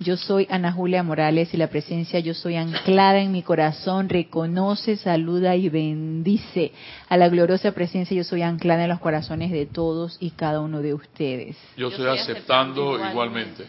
[0.00, 4.96] Yo soy Ana Julia Morales y la presencia Yo soy anclada en mi corazón, reconoce,
[4.96, 6.72] saluda y bendice
[7.08, 10.82] a la gloriosa presencia Yo soy anclada en los corazones de todos y cada uno
[10.82, 11.56] de ustedes.
[11.76, 13.64] Yo estoy aceptando igualmente.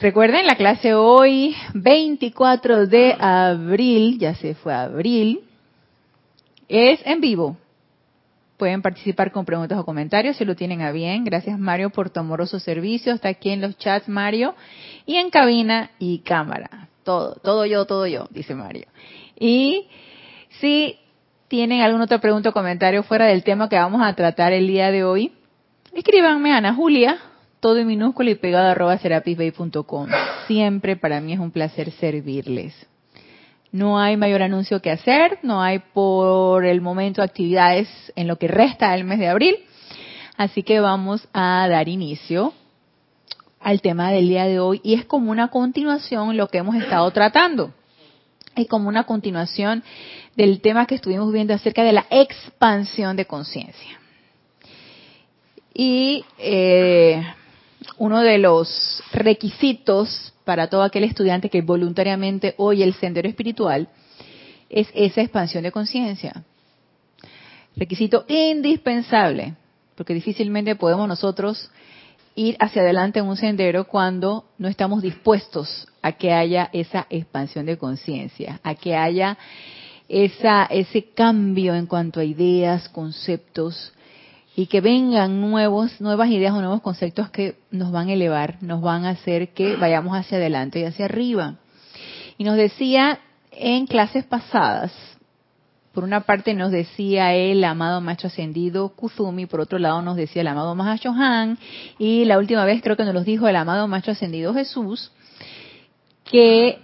[0.00, 5.42] Recuerden la clase hoy, 24 de abril, ya se fue abril,
[6.68, 7.58] es en vivo.
[8.60, 11.24] Pueden participar con preguntas o comentarios si lo tienen a bien.
[11.24, 13.14] Gracias Mario por tu amoroso servicio.
[13.14, 14.54] Está aquí en los chats Mario.
[15.06, 16.90] Y en cabina y cámara.
[17.02, 18.84] Todo, todo yo, todo yo, dice Mario.
[19.38, 19.88] Y
[20.60, 20.98] si
[21.48, 24.90] tienen alguna otra pregunta o comentario fuera del tema que vamos a tratar el día
[24.90, 25.32] de hoy,
[25.94, 27.16] escríbanme a Ana Julia,
[27.60, 30.08] todo en minúsculo y pegado arroba serapisbay.com.
[30.46, 32.89] Siempre para mí es un placer servirles.
[33.72, 38.48] No hay mayor anuncio que hacer, no hay por el momento actividades en lo que
[38.48, 39.56] resta del mes de abril,
[40.36, 42.52] así que vamos a dar inicio
[43.60, 47.08] al tema del día de hoy y es como una continuación lo que hemos estado
[47.12, 47.72] tratando.
[48.56, 49.84] Es como una continuación
[50.34, 54.00] del tema que estuvimos viendo acerca de la expansión de conciencia.
[55.72, 57.22] Y eh,
[57.98, 63.88] uno de los requisitos para todo aquel estudiante que voluntariamente oye el sendero espiritual
[64.68, 66.42] es esa expansión de conciencia.
[67.76, 69.54] Requisito indispensable,
[69.94, 71.70] porque difícilmente podemos nosotros
[72.34, 77.66] ir hacia adelante en un sendero cuando no estamos dispuestos a que haya esa expansión
[77.66, 79.38] de conciencia, a que haya
[80.08, 83.92] esa, ese cambio en cuanto a ideas, conceptos,
[84.60, 88.82] y que vengan nuevos, nuevas ideas o nuevos conceptos que nos van a elevar, nos
[88.82, 91.54] van a hacer que vayamos hacia adelante y hacia arriba.
[92.36, 93.20] Y nos decía
[93.52, 94.92] en clases pasadas,
[95.94, 100.42] por una parte nos decía el amado maestro ascendido Kuzumi, por otro lado nos decía
[100.42, 101.56] el amado Mahacho Han,
[101.98, 105.10] y la última vez creo que nos los dijo el amado maestro ascendido Jesús,
[106.24, 106.80] que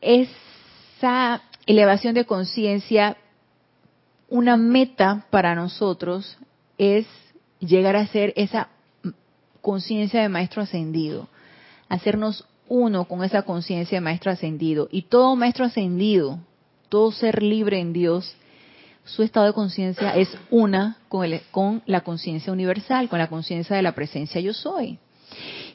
[0.00, 3.16] esa elevación de conciencia,
[4.28, 6.38] una meta para nosotros
[6.78, 7.06] es
[7.58, 8.68] llegar a ser esa
[9.62, 11.28] conciencia de maestro ascendido,
[11.88, 14.88] hacernos uno con esa conciencia de maestro ascendido.
[14.90, 16.38] Y todo maestro ascendido,
[16.88, 18.36] todo ser libre en Dios,
[19.04, 23.82] su estado de conciencia es una con, con la conciencia universal, con la conciencia de
[23.82, 24.98] la presencia yo soy.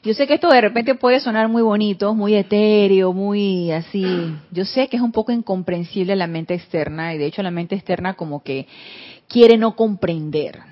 [0.02, 4.04] Yo sé que esto de repente puede sonar muy bonito, muy etéreo, muy así.
[4.50, 7.52] Yo sé que es un poco incomprensible a la mente externa y de hecho la
[7.52, 8.66] mente externa como que
[9.28, 10.71] quiere no comprender.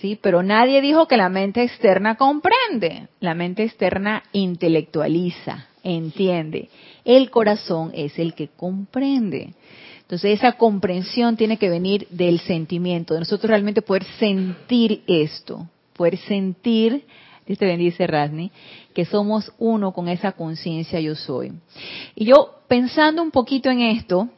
[0.00, 0.18] ¿Sí?
[0.20, 3.08] Pero nadie dijo que la mente externa comprende.
[3.20, 6.68] La mente externa intelectualiza, entiende.
[7.04, 9.54] El corazón es el que comprende.
[10.00, 16.16] Entonces esa comprensión tiene que venir del sentimiento, de nosotros realmente poder sentir esto, poder
[16.16, 17.04] sentir,
[17.46, 18.50] Dios te bendice Radney,
[18.94, 21.52] que somos uno con esa conciencia yo soy.
[22.14, 24.30] Y yo pensando un poquito en esto,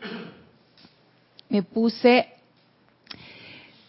[1.48, 2.26] me puse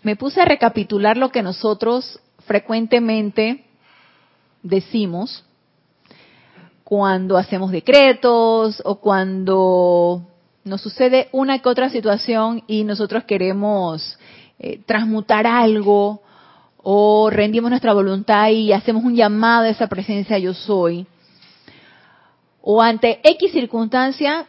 [0.04, 3.66] me puse a recapitular lo que nosotros frecuentemente
[4.64, 5.44] decimos
[6.84, 10.28] cuando hacemos decretos o cuando
[10.64, 14.20] nos sucede una que otra situación y nosotros queremos
[14.60, 16.22] eh, transmutar algo
[16.84, 21.06] o rendimos nuestra voluntad y hacemos un llamado a esa presencia yo soy.
[22.62, 24.46] O ante X circunstancia,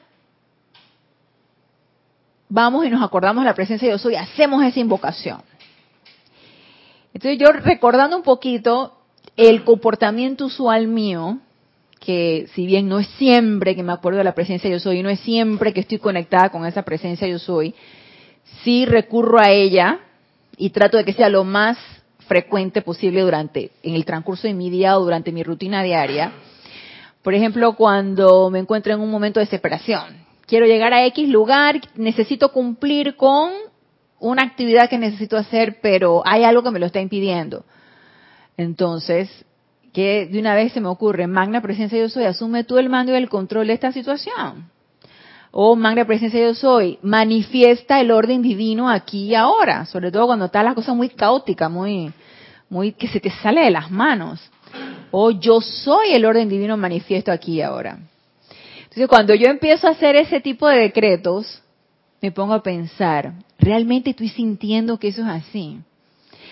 [2.52, 5.40] vamos y nos acordamos de la presencia de yo soy, hacemos esa invocación.
[7.14, 8.98] Entonces yo recordando un poquito
[9.36, 11.38] el comportamiento usual mío,
[11.98, 15.08] que si bien no es siempre que me acuerdo de la presencia yo soy, no
[15.08, 17.74] es siempre que estoy conectada con esa presencia yo soy,
[18.62, 20.00] sí recurro a ella
[20.58, 21.78] y trato de que sea lo más
[22.28, 26.32] frecuente posible durante en el transcurso de mi día o durante mi rutina diaria.
[27.22, 30.21] Por ejemplo, cuando me encuentro en un momento de desesperación,
[30.52, 33.52] quiero llegar a X lugar, necesito cumplir con
[34.20, 37.64] una actividad que necesito hacer, pero hay algo que me lo está impidiendo.
[38.58, 39.30] Entonces,
[39.94, 43.12] que de una vez se me ocurre, Magna Presencia Yo Soy, asume tú el mando
[43.12, 44.70] y el control de esta situación.
[45.52, 50.44] O Magna Presencia Yo Soy, manifiesta el orden divino aquí y ahora, sobre todo cuando
[50.44, 52.12] está la cosa muy caótica, muy,
[52.68, 54.38] muy, que se te sale de las manos.
[55.12, 58.00] O yo soy el orden divino manifiesto aquí y ahora.
[58.92, 61.62] Entonces, cuando yo empiezo a hacer ese tipo de decretos,
[62.20, 65.78] me pongo a pensar, ¿realmente estoy sintiendo que eso es así?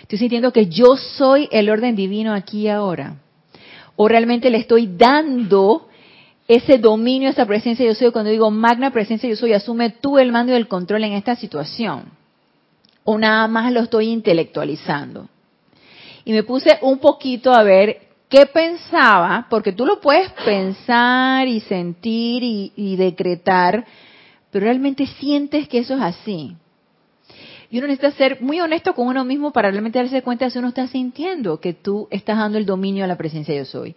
[0.01, 3.17] Estoy sintiendo que yo soy el orden divino aquí y ahora.
[3.95, 5.91] O realmente le estoy dando
[6.49, 10.33] ese dominio, esa presencia yo soy, cuando digo magna presencia yo soy, asume tú el
[10.33, 12.05] mando y el control en esta situación.
[13.05, 15.29] O nada más lo estoy intelectualizando.
[16.25, 17.99] Y me puse un poquito a ver
[18.31, 22.43] qué pensaba, porque tú lo puedes pensar y sentir
[22.77, 23.85] y, decretar,
[24.51, 26.57] pero realmente sientes que eso es así.
[27.71, 30.59] Y uno necesita ser muy honesto con uno mismo para realmente darse cuenta de si
[30.59, 33.95] uno está sintiendo que tú estás dando el dominio a la presencia yo soy.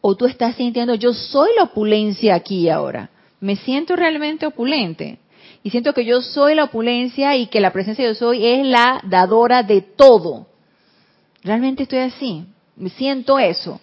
[0.00, 3.10] O tú estás sintiendo, yo soy la opulencia aquí y ahora.
[3.40, 5.18] Me siento realmente opulente.
[5.62, 9.00] Y siento que yo soy la opulencia y que la presencia yo soy es la
[9.04, 10.46] dadora de todo.
[11.44, 12.46] Realmente estoy así.
[12.82, 13.80] Me siento eso.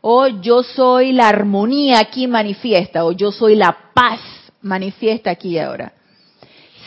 [0.00, 3.04] O yo soy la armonía aquí manifiesta.
[3.04, 4.20] O yo soy la paz
[4.60, 5.92] manifiesta aquí y ahora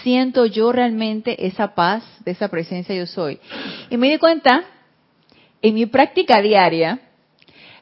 [0.03, 3.39] siento yo realmente esa paz de esa presencia yo soy.
[3.89, 4.63] Y me di cuenta
[5.61, 6.99] en mi práctica diaria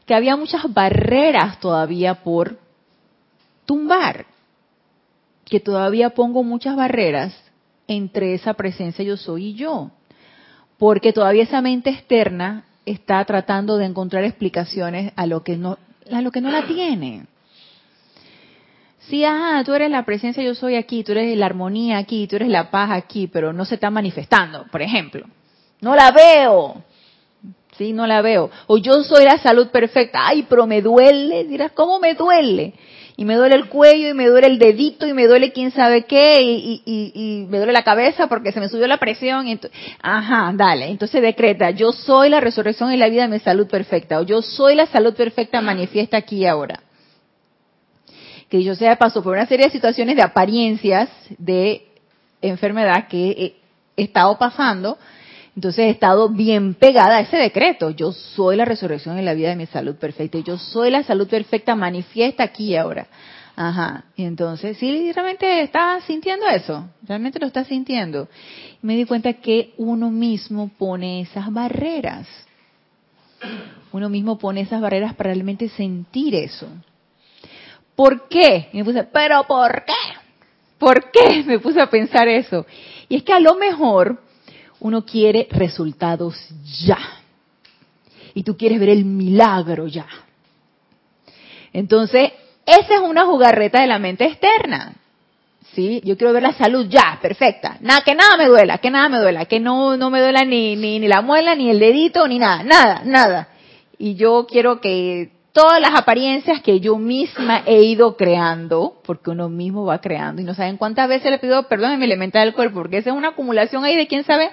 [0.05, 2.57] que había muchas barreras todavía por
[3.65, 4.25] tumbar,
[5.45, 7.35] que todavía pongo muchas barreras
[7.87, 9.91] entre esa presencia yo soy y yo,
[10.77, 15.78] porque todavía esa mente externa está tratando de encontrar explicaciones a lo que no
[16.12, 17.25] a lo que no la tiene.
[19.10, 22.38] Sí, ajá, tú eres la presencia, yo soy aquí, tú eres la armonía aquí, tú
[22.38, 25.25] eres la paz aquí, pero no se está manifestando, por ejemplo.
[25.80, 26.84] No la veo.
[27.78, 28.50] Sí, no la veo.
[28.68, 30.28] O yo soy la salud perfecta.
[30.28, 31.44] Ay, pero me duele.
[31.44, 32.74] Dirás, ¿cómo me duele?
[33.19, 36.05] Y me duele el cuello, y me duele el dedito, y me duele quién sabe
[36.05, 39.47] qué, y, me duele la cabeza porque se me subió la presión.
[40.01, 40.87] Ajá, dale.
[40.87, 44.19] Entonces decreta, yo soy la resurrección y la vida de mi salud perfecta.
[44.19, 46.79] O yo soy la salud perfecta manifiesta aquí y ahora
[48.49, 51.85] que yo sea pasó por una serie de situaciones de apariencias de
[52.41, 53.55] enfermedad que
[53.95, 54.97] he estado pasando,
[55.57, 57.89] entonces he estado bien pegada a ese decreto.
[57.89, 60.38] Yo soy la resurrección en la vida de mi salud perfecta.
[60.38, 63.07] Yo soy la salud perfecta manifiesta aquí y ahora.
[63.56, 64.04] Ajá.
[64.15, 66.88] Y entonces, sí, realmente está sintiendo eso.
[67.07, 68.30] Realmente lo está sintiendo.
[68.83, 72.27] me di cuenta que uno mismo pone esas barreras.
[73.92, 76.68] Uno mismo pone esas barreras para realmente sentir eso.
[77.95, 78.69] ¿Por qué?
[78.74, 80.18] Y me puse, pero ¿por qué?
[80.77, 81.44] ¿Por qué?
[81.48, 82.63] Me puse a pensar eso.
[83.10, 84.26] Y es que a lo mejor
[84.79, 86.35] uno quiere resultados
[86.85, 86.97] ya.
[88.33, 90.07] Y tú quieres ver el milagro ya.
[91.74, 92.31] Entonces,
[92.65, 94.94] esa es una jugarreta de la mente externa.
[95.74, 96.01] ¿Sí?
[96.03, 97.77] Yo quiero ver la salud ya, perfecta.
[97.81, 100.75] Nada, que nada me duela, que nada me duela, que no, no me duela ni,
[100.75, 103.50] ni, ni la muela, ni el dedito, ni nada, nada, nada.
[104.00, 109.50] Y yo quiero que todas las apariencias que yo misma he ido creando, porque uno
[109.50, 112.54] mismo va creando, y no saben cuántas veces le pido perdón en mi elemental del
[112.54, 114.51] cuerpo, porque esa es una acumulación ahí de quién sabe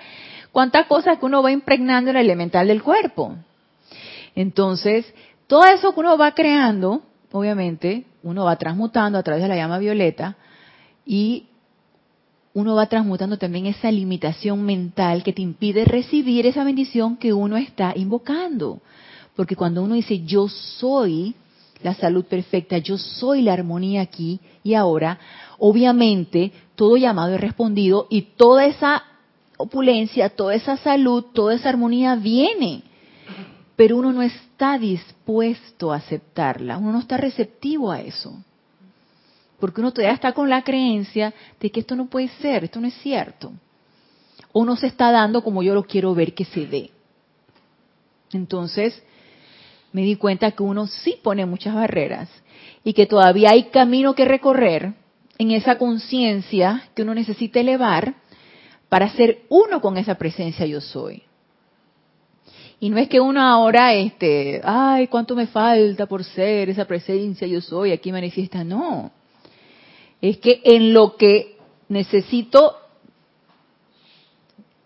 [0.51, 3.37] cuántas cosas que uno va impregnando en el elemental del cuerpo.
[4.35, 5.05] Entonces,
[5.47, 7.03] todo eso que uno va creando,
[7.33, 10.39] obviamente, uno va transmutando a través de la llama violeta
[11.05, 11.49] y
[12.55, 17.59] uno va transmutando también esa limitación mental que te impide recibir esa bendición que uno
[17.59, 18.81] está invocando.
[19.37, 21.35] Porque cuando uno dice yo soy
[21.83, 25.19] la salud perfecta, yo soy la armonía aquí y ahora,
[25.59, 29.05] obviamente todo llamado es respondido y toda esa
[29.57, 32.83] opulencia, toda esa salud, toda esa armonía viene.
[33.77, 38.33] Pero uno no está dispuesto a aceptarla, uno no está receptivo a eso.
[39.59, 42.87] Porque uno todavía está con la creencia de que esto no puede ser, esto no
[42.87, 43.53] es cierto.
[44.53, 46.91] O no se está dando como yo lo quiero ver que se dé.
[48.33, 49.03] Entonces,
[49.95, 52.29] me di cuenta que uno sí pone muchas barreras
[52.83, 54.93] y que todavía hay camino que recorrer
[55.39, 58.15] en esa conciencia que uno necesita elevar
[58.89, 61.23] para ser uno con esa presencia yo soy.
[62.81, 67.47] Y no es que uno ahora, este, ay, cuánto me falta por ser esa presencia
[67.47, 69.13] yo soy, aquí manifiesta, no.
[70.21, 71.57] Es que en lo que
[71.89, 72.79] necesito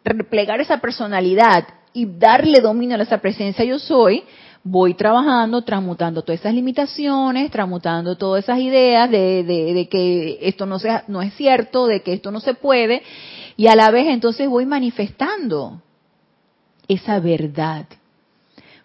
[0.04, 4.22] replegar esa personalidad y darle dominio a esa presencia yo soy,
[4.70, 11.04] voy trabajando, transmutando todas esas limitaciones, transmutando todas esas ideas de, que esto no, sea,
[11.08, 13.02] no es cierto, de que esto no se puede,
[13.56, 15.82] y a la vez entonces voy manifestando
[16.86, 17.86] esa verdad.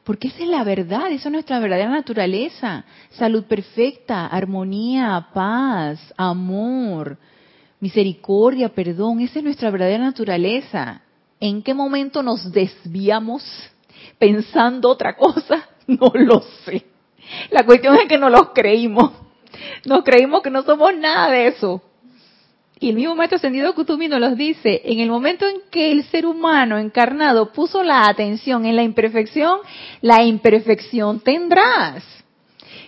[0.04, 2.84] Porque esa es la verdad, esa es nuestra verdadera naturaleza.
[3.12, 7.18] Salud perfecta, armonía, paz, amor,
[7.80, 11.02] misericordia, perdón, esa es nuestra verdadera naturaleza.
[11.40, 13.44] ¿En qué momento nos desviamos
[14.18, 15.70] pensando otra cosa?
[15.88, 16.86] No lo sé.
[17.50, 19.12] La cuestión es que no los creímos.
[19.86, 21.82] Nos creímos que no somos nada de eso.
[22.80, 26.26] Y el mismo maestro ascendido Kutumi nos dice, en el momento en que el ser
[26.26, 29.60] humano encarnado puso la atención en la imperfección,
[30.02, 32.04] la imperfección tendrás.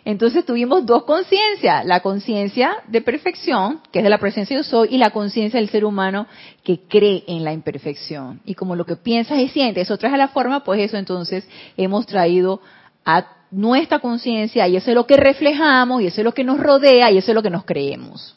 [0.04, 4.90] Entonces tuvimos dos conciencias, la conciencia de perfección, que es de la presencia yo soy,
[4.92, 6.28] y la conciencia del ser humano
[6.64, 8.42] que cree en la imperfección.
[8.46, 11.48] Y como lo que piensas y sientes, eso trae a la forma, pues eso entonces
[11.78, 12.62] hemos traído
[13.06, 16.60] a nuestra conciencia y eso es lo que reflejamos y eso es lo que nos
[16.60, 18.36] rodea y eso es lo que nos creemos.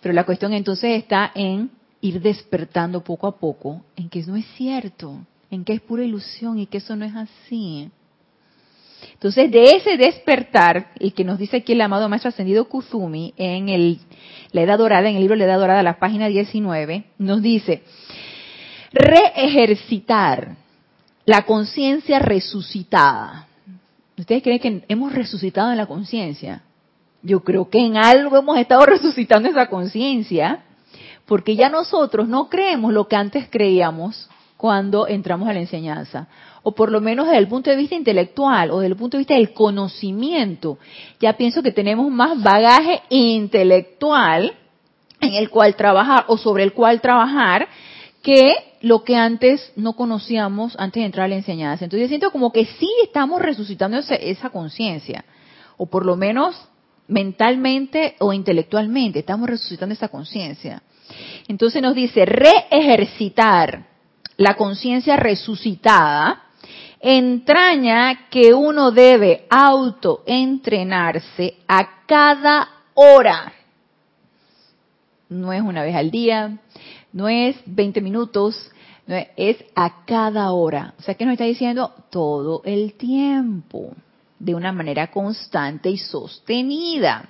[0.00, 4.44] Pero la cuestión entonces está en ir despertando poco a poco en que no es
[4.56, 7.90] cierto, en que es pura ilusión y que eso no es así.
[9.14, 13.68] Entonces, de ese despertar, y que nos dice aquí el amado Maestro Ascendido Kuzumi en
[13.68, 13.98] el,
[14.52, 17.82] la Edad Dorada, en el libro La Edad Dorada, la página 19, nos dice,
[18.92, 20.56] reejercitar
[21.24, 23.48] la conciencia resucitada.
[24.18, 26.62] ¿Ustedes creen que hemos resucitado en la conciencia?
[27.22, 30.64] Yo creo que en algo hemos estado resucitando esa conciencia,
[31.26, 36.28] porque ya nosotros no creemos lo que antes creíamos cuando entramos a la enseñanza,
[36.62, 39.22] o por lo menos desde el punto de vista intelectual o desde el punto de
[39.22, 40.78] vista del conocimiento.
[41.18, 44.52] Ya pienso que tenemos más bagaje intelectual
[45.20, 47.66] en el cual trabajar o sobre el cual trabajar
[48.22, 51.84] que lo que antes no conocíamos antes de entrar a la enseñanza.
[51.84, 55.24] Entonces siento como que sí estamos resucitando esa conciencia,
[55.76, 56.60] o por lo menos
[57.08, 60.82] mentalmente o intelectualmente, estamos resucitando esa conciencia.
[61.48, 63.86] Entonces nos dice, reejercitar
[64.36, 66.42] la conciencia resucitada
[67.00, 73.52] entraña que uno debe autoentrenarse a cada hora.
[75.28, 76.58] No es una vez al día,
[77.12, 78.71] no es 20 minutos,
[79.36, 80.94] es a cada hora.
[80.98, 81.92] O sea, ¿qué nos está diciendo?
[82.10, 83.94] Todo el tiempo
[84.38, 87.28] de una manera constante y sostenida.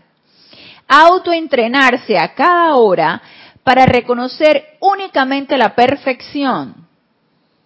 [0.89, 3.23] Autoentrenarse a cada hora
[3.63, 6.75] para reconocer únicamente la perfección.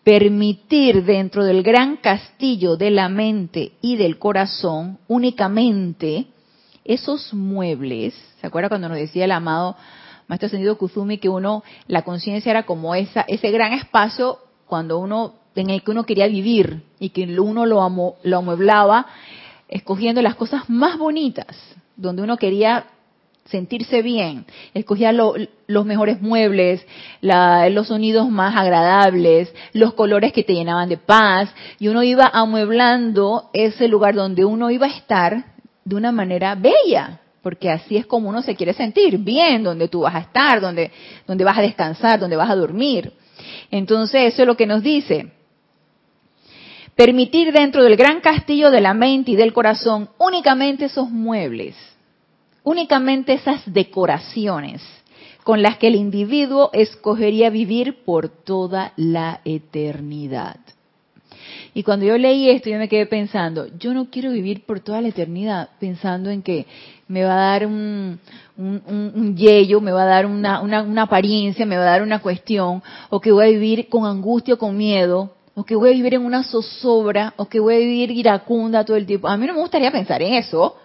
[0.03, 6.27] Permitir dentro del gran castillo de la mente y del corazón únicamente
[6.85, 8.15] esos muebles.
[8.41, 9.77] ¿Se acuerda cuando nos decía el amado
[10.29, 15.35] Maestro Ascendido Kuzumi que uno, la conciencia era como esa, ese gran espacio cuando uno
[15.55, 19.07] en el que uno quería vivir y que uno lo, lo amueblaba
[19.69, 21.57] escogiendo las cosas más bonitas,
[21.97, 22.87] donde uno quería
[23.47, 26.85] sentirse bien, escogía los mejores muebles,
[27.21, 33.51] los sonidos más agradables, los colores que te llenaban de paz, y uno iba amueblando
[33.53, 35.45] ese lugar donde uno iba a estar
[35.85, 40.01] de una manera bella, porque así es como uno se quiere sentir, bien, donde tú
[40.01, 40.91] vas a estar, donde,
[41.29, 43.13] donde vas a descansar, donde vas a dormir.
[43.71, 45.31] Entonces, eso es lo que nos dice.
[46.97, 51.77] Permitir dentro del gran castillo de la mente y del corazón únicamente esos muebles,
[52.65, 54.83] únicamente esas decoraciones
[55.45, 60.57] con las que el individuo escogería vivir por toda la eternidad.
[61.77, 65.03] Y cuando yo leí esto, yo me quedé pensando, yo no quiero vivir por toda
[65.03, 66.65] la eternidad pensando en que
[67.07, 68.19] me va a dar un,
[68.57, 72.21] un, yello, me va a dar una, una, una, apariencia, me va a dar una
[72.21, 75.93] cuestión, o que voy a vivir con angustia o con miedo, o que voy a
[75.93, 79.29] vivir en una zozobra, o que voy a vivir iracunda todo el tiempo.
[79.29, 80.77] A mí no me gustaría pensar en eso.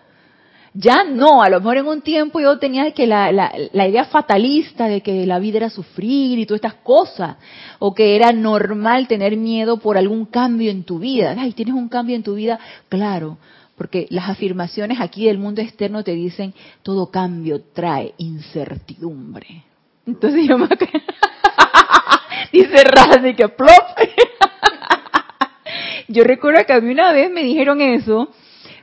[0.74, 4.06] Ya no, a lo mejor en un tiempo yo tenía que la, la, la, idea
[4.06, 7.36] fatalista de que la vida era sufrir y todas estas cosas,
[7.80, 11.36] o que era normal tener miedo por algún cambio en tu vida.
[11.38, 12.58] Ay, ¿tienes un cambio en tu vida?
[12.88, 13.38] Claro,
[13.76, 19.64] porque las afirmaciones aquí del mundo externo te dicen, todo cambio trae incertidumbre.
[20.08, 20.70] Entonces yo me...
[22.54, 23.72] Dice Randy que plop.
[26.08, 28.30] yo recuerdo que a mí una vez me dijeron eso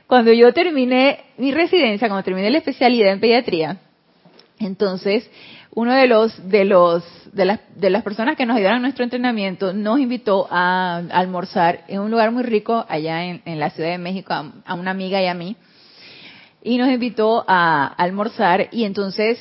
[0.09, 3.77] cuando yo terminé mi residencia, cuando terminé la especialidad en pediatría.
[4.57, 5.29] Entonces,
[5.75, 9.03] uno de los de los de las de las personas que nos ayudaron en nuestro
[9.03, 13.99] entrenamiento nos invitó a, almorzar en un lugar muy rico allá en, la Ciudad de
[13.99, 15.55] México a, una amiga y a mí
[16.63, 19.37] y nos invitó a, almorzar y entonces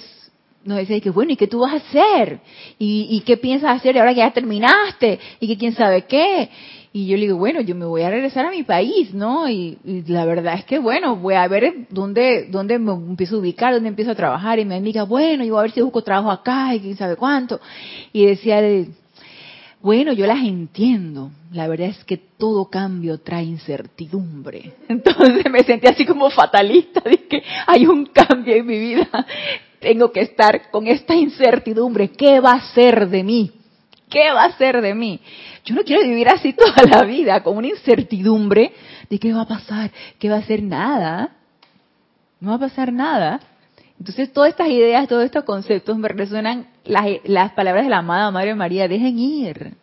[0.64, 2.40] nos decía que bueno y qué tú vas a hacer
[2.78, 6.50] y, y qué piensas hacer ahora que ya terminaste y que quién sabe qué
[6.98, 9.48] y yo le digo, bueno, yo me voy a regresar a mi país, ¿no?
[9.48, 9.78] Y,
[10.08, 13.88] la verdad es que, bueno, voy a ver dónde, dónde me empiezo a ubicar, dónde
[13.88, 14.58] empiezo a trabajar.
[14.58, 17.14] Y mi amiga, bueno, yo voy a ver si busco trabajo acá y quién sabe
[17.14, 17.60] cuánto.
[18.12, 18.60] Y decía,
[19.80, 21.30] bueno, yo las entiendo.
[21.52, 24.72] La verdad es que todo cambio trae incertidumbre.
[24.88, 29.08] Entonces me sentí así como fatalista, de que hay un cambio en mi vida.
[29.78, 32.08] Tengo que estar con esta incertidumbre.
[32.08, 33.52] ¿Qué va a ser de mí?
[34.08, 35.20] ¿Qué va a ser de mí?
[35.68, 38.72] Yo no quiero vivir así toda la vida, con una incertidumbre
[39.10, 41.36] de qué va a pasar, qué va a ser nada.
[42.40, 43.38] No va a pasar nada.
[43.98, 48.30] Entonces, todas estas ideas, todos estos conceptos me resuenan las, las palabras de la amada
[48.30, 49.74] Madre María, dejen ir,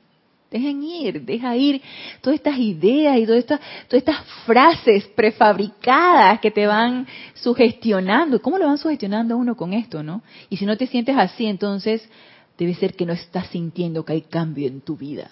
[0.49, 1.79] dejen ir, deja ir
[2.19, 8.41] todas estas ideas y todas estas, todas estas frases prefabricadas que te van sugestionando.
[8.41, 10.23] ¿Cómo lo van sugestionando uno con esto, no?
[10.49, 12.09] Y si no te sientes así, entonces
[12.57, 15.29] debe ser que no estás sintiendo que hay cambio en tu vida.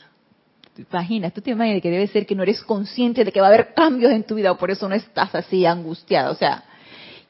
[0.75, 1.33] ¿Te imaginas?
[1.33, 3.73] Tú te imaginas que debe ser que no eres consciente de que va a haber
[3.75, 6.31] cambios en tu vida, o por eso no estás así angustiado.
[6.31, 6.63] O sea,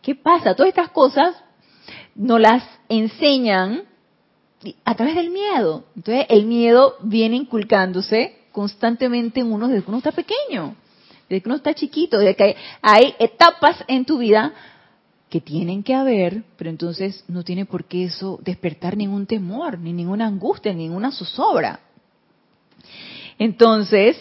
[0.01, 0.55] ¿qué pasa?
[0.55, 1.35] Todas estas cosas
[2.15, 3.83] nos las enseñan
[4.85, 5.83] a través del miedo.
[5.95, 10.75] Entonces, el miedo viene inculcándose constantemente en uno desde que uno está pequeño,
[11.27, 14.53] desde que uno está chiquito, desde que hay, etapas en tu vida
[15.29, 19.91] que tienen que haber, pero entonces no tiene por qué eso despertar ningún temor, ni
[19.91, 21.79] ninguna angustia, ni ninguna zozobra.
[23.43, 24.15] Entonces,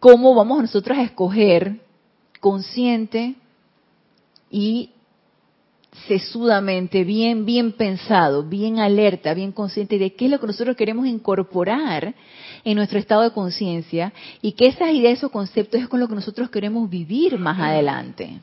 [0.00, 1.80] ¿cómo vamos nosotros a escoger
[2.40, 3.34] consciente
[4.50, 4.90] y
[6.06, 11.06] sesudamente, bien, bien pensado, bien alerta, bien consciente de qué es lo que nosotros queremos
[11.06, 12.14] incorporar
[12.62, 14.12] en nuestro estado de conciencia
[14.42, 18.42] y que esas ideas, esos conceptos es con lo que nosotros queremos vivir más adelante.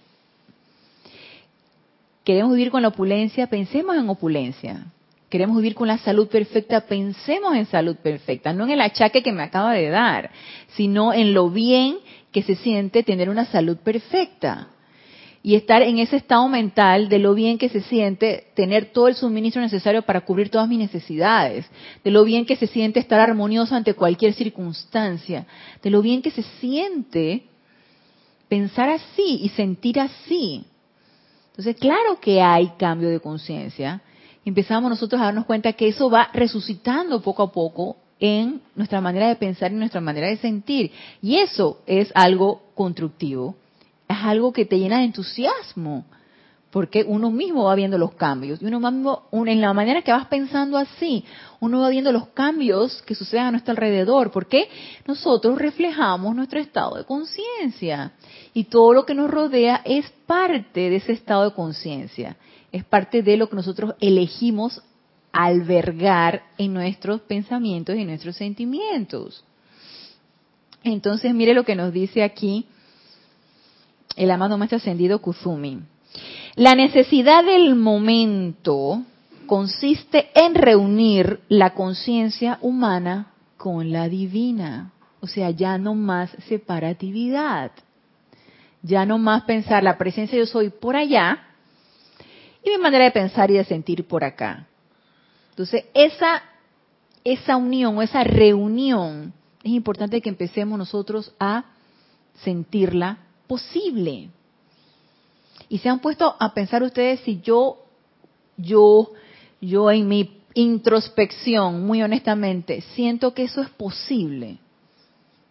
[2.23, 4.83] Queremos vivir con la opulencia, pensemos en opulencia.
[5.29, 9.33] Queremos vivir con la salud perfecta, pensemos en salud perfecta, no en el achaque que
[9.33, 10.31] me acaba de dar,
[10.69, 11.97] sino en lo bien
[12.31, 14.69] que se siente tener una salud perfecta
[15.43, 19.15] y estar en ese estado mental de lo bien que se siente tener todo el
[19.15, 21.65] suministro necesario para cubrir todas mis necesidades,
[22.03, 25.45] de lo bien que se siente estar armonioso ante cualquier circunstancia,
[25.81, 27.43] de lo bien que se siente
[28.47, 30.65] pensar así y sentir así.
[31.51, 34.01] Entonces, claro que hay cambio de conciencia.
[34.47, 39.27] Empezamos nosotros a darnos cuenta que eso va resucitando poco a poco en nuestra manera
[39.27, 40.91] de pensar y nuestra manera de sentir.
[41.21, 43.55] Y eso es algo constructivo
[44.07, 46.05] es algo que te llena de entusiasmo,
[46.71, 48.61] porque uno mismo va viendo los cambios.
[48.61, 51.25] Y uno mismo, en la manera que vas pensando así,
[51.59, 54.69] uno va viendo los cambios que suceden a nuestro alrededor, porque
[55.05, 58.11] nosotros reflejamos nuestro estado de conciencia.
[58.53, 62.37] Y todo lo que nos rodea es parte de ese estado de conciencia.
[62.71, 64.81] Es parte de lo que nosotros elegimos
[65.31, 69.43] albergar en nuestros pensamientos y nuestros sentimientos.
[70.83, 72.65] Entonces, mire lo que nos dice aquí
[74.15, 75.79] el amado maestro ascendido Kuzumi.
[76.55, 79.03] La necesidad del momento
[79.45, 84.91] consiste en reunir la conciencia humana con la divina.
[85.19, 87.71] O sea, ya no más separatividad.
[88.81, 91.46] Ya no más pensar la presencia yo soy por allá
[92.67, 94.67] y mi manera de pensar y de sentir por acá.
[95.51, 96.43] Entonces, esa,
[97.23, 101.65] esa unión o esa reunión es importante que empecemos nosotros a
[102.43, 104.29] sentirla posible.
[105.69, 107.83] Y se han puesto a pensar ustedes si yo,
[108.57, 109.11] yo,
[109.59, 114.57] yo en mi introspección, muy honestamente, siento que eso es posible.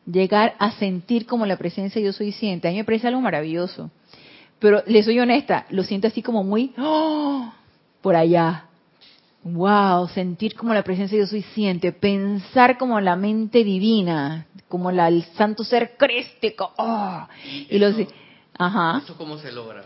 [0.06, 2.68] Llegar a sentir como la presencia yo soy siente.
[2.68, 3.90] A mí me parece algo maravilloso.
[4.58, 7.52] Pero le soy honesta, lo siento así como muy ¡oh!
[8.00, 8.64] por allá.
[9.42, 15.06] Wow, sentir como la presencia yo soy siente, pensar como la mente divina, como la,
[15.06, 16.72] el santo ser crístico.
[16.78, 17.28] Oh,
[17.70, 17.94] y, los,
[18.58, 19.02] ajá.
[19.04, 19.84] ¿Eso cómo se logra?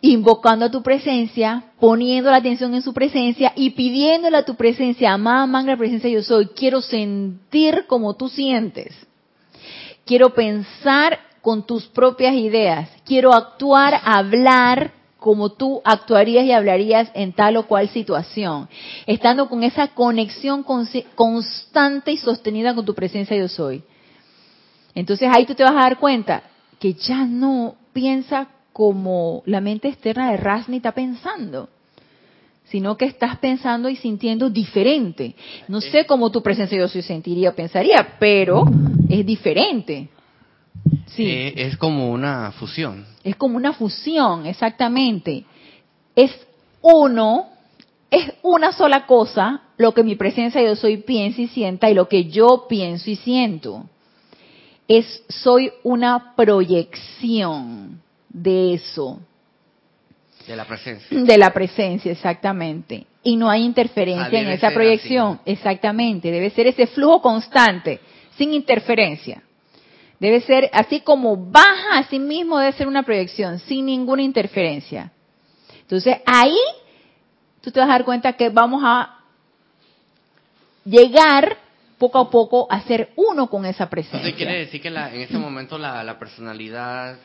[0.00, 5.12] Invocando a tu presencia, poniendo la atención en su presencia y pidiéndole a tu presencia,
[5.12, 8.94] amada manga presencia yo soy, quiero sentir como tú sientes.
[10.04, 12.90] Quiero pensar con tus propias ideas.
[13.06, 18.68] Quiero actuar, hablar como tú actuarías y hablarías en tal o cual situación,
[19.06, 20.62] estando con esa conexión
[21.14, 23.82] constante y sostenida con tu presencia yo soy.
[24.94, 26.42] Entonces ahí tú te vas a dar cuenta
[26.78, 31.70] que ya no piensa como la mente externa de Rasni está pensando,
[32.64, 35.34] sino que estás pensando y sintiendo diferente.
[35.66, 38.64] No sé cómo tu presencia yo soy sentiría o pensaría, pero
[39.08, 40.10] es diferente.
[41.06, 41.26] Sí.
[41.28, 43.06] Eh, es como una fusión.
[43.24, 45.44] Es como una fusión, exactamente.
[46.14, 46.32] Es
[46.80, 47.46] uno,
[48.10, 52.08] es una sola cosa lo que mi presencia yo soy piensa y sienta y lo
[52.08, 53.84] que yo pienso y siento.
[54.88, 59.20] Es, soy una proyección de eso.
[60.46, 61.22] De la presencia.
[61.22, 63.06] De la presencia, exactamente.
[63.22, 65.40] Y no hay interferencia en esa proyección.
[65.44, 66.30] Exactamente.
[66.30, 68.00] Debe ser ese flujo constante,
[68.36, 69.42] sin interferencia.
[70.20, 75.12] Debe ser así como baja, así mismo debe ser una proyección, sin ninguna interferencia.
[75.80, 76.58] Entonces ahí
[77.60, 79.20] tú te vas a dar cuenta que vamos a
[80.84, 81.56] llegar
[81.98, 84.18] poco a poco a ser uno con esa presencia.
[84.18, 87.18] Entonces quiere decir que en ese momento la, personalidad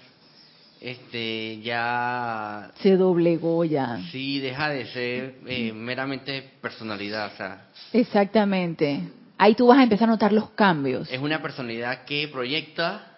[0.81, 4.01] este ya se doblegó ya.
[4.11, 7.67] Sí, deja de ser eh, meramente personalidad, o sea.
[7.93, 9.01] Exactamente.
[9.37, 11.11] Ahí tú vas a empezar a notar los cambios.
[11.11, 13.17] Es una personalidad que proyecta,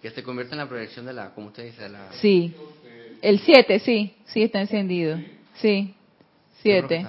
[0.00, 1.88] que se convierte en la proyección de la, ¿cómo usted dice?
[1.88, 2.12] La...
[2.12, 2.54] Sí.
[3.20, 5.18] El 7, sí, sí está encendido.
[5.56, 5.94] Sí.
[6.62, 7.06] 7.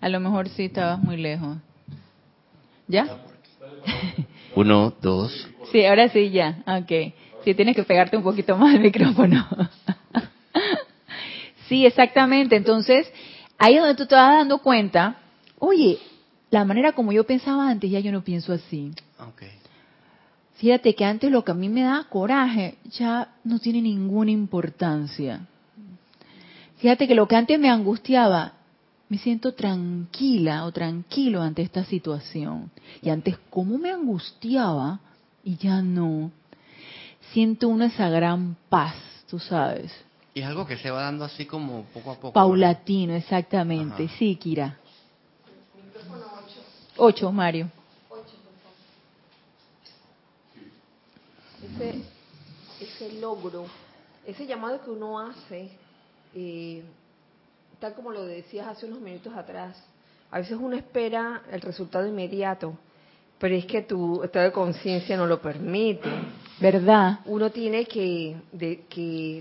[0.00, 1.56] A lo mejor sí estabas muy lejos.
[2.86, 3.18] ¿Ya?
[4.54, 5.48] Uno, dos.
[5.72, 6.62] Sí, ahora sí, ya.
[6.66, 7.14] Ok.
[7.44, 9.46] Sí, tienes que pegarte un poquito más al micrófono.
[11.68, 12.56] sí, exactamente.
[12.56, 13.10] Entonces,
[13.58, 15.16] ahí es donde tú te vas dando cuenta,
[15.58, 15.98] oye,
[16.54, 18.92] la manera como yo pensaba antes, ya yo no pienso así.
[19.18, 19.50] Okay.
[20.54, 25.48] Fíjate que antes lo que a mí me da coraje ya no tiene ninguna importancia.
[26.76, 28.52] Fíjate que lo que antes me angustiaba,
[29.08, 32.70] me siento tranquila o tranquilo ante esta situación.
[33.02, 35.00] Y antes, ¿cómo me angustiaba?
[35.42, 36.30] Y ya no
[37.32, 38.94] siento una esa gran paz,
[39.28, 39.92] tú sabes.
[40.34, 42.32] Y es algo que se va dando así como poco a poco.
[42.32, 44.08] Paulatino, exactamente.
[44.18, 44.78] Sí, Kira.
[46.94, 47.26] Micrófono 8.
[47.26, 47.70] 8, Mario.
[48.08, 48.22] 8,
[51.64, 52.02] ese,
[52.80, 53.66] ese logro,
[54.26, 55.70] ese llamado que uno hace,
[56.34, 56.82] eh,
[57.80, 59.76] tal como lo decías hace unos minutos atrás,
[60.30, 62.76] a veces uno espera el resultado inmediato,
[63.38, 66.08] pero es que tu estado de conciencia no lo permite.
[66.60, 67.18] ¿Verdad?
[67.26, 68.36] Uno tiene que,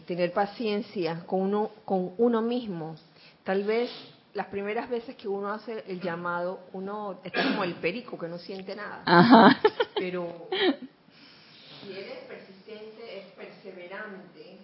[0.05, 2.95] tener paciencia con uno, con uno mismo.
[3.43, 3.91] Tal vez
[4.34, 8.38] las primeras veces que uno hace el llamado, uno está como el perico que no
[8.38, 9.04] siente nada.
[9.06, 9.60] Ajá.
[9.96, 10.50] Pero
[11.82, 14.58] si eres persistente, es perseverante,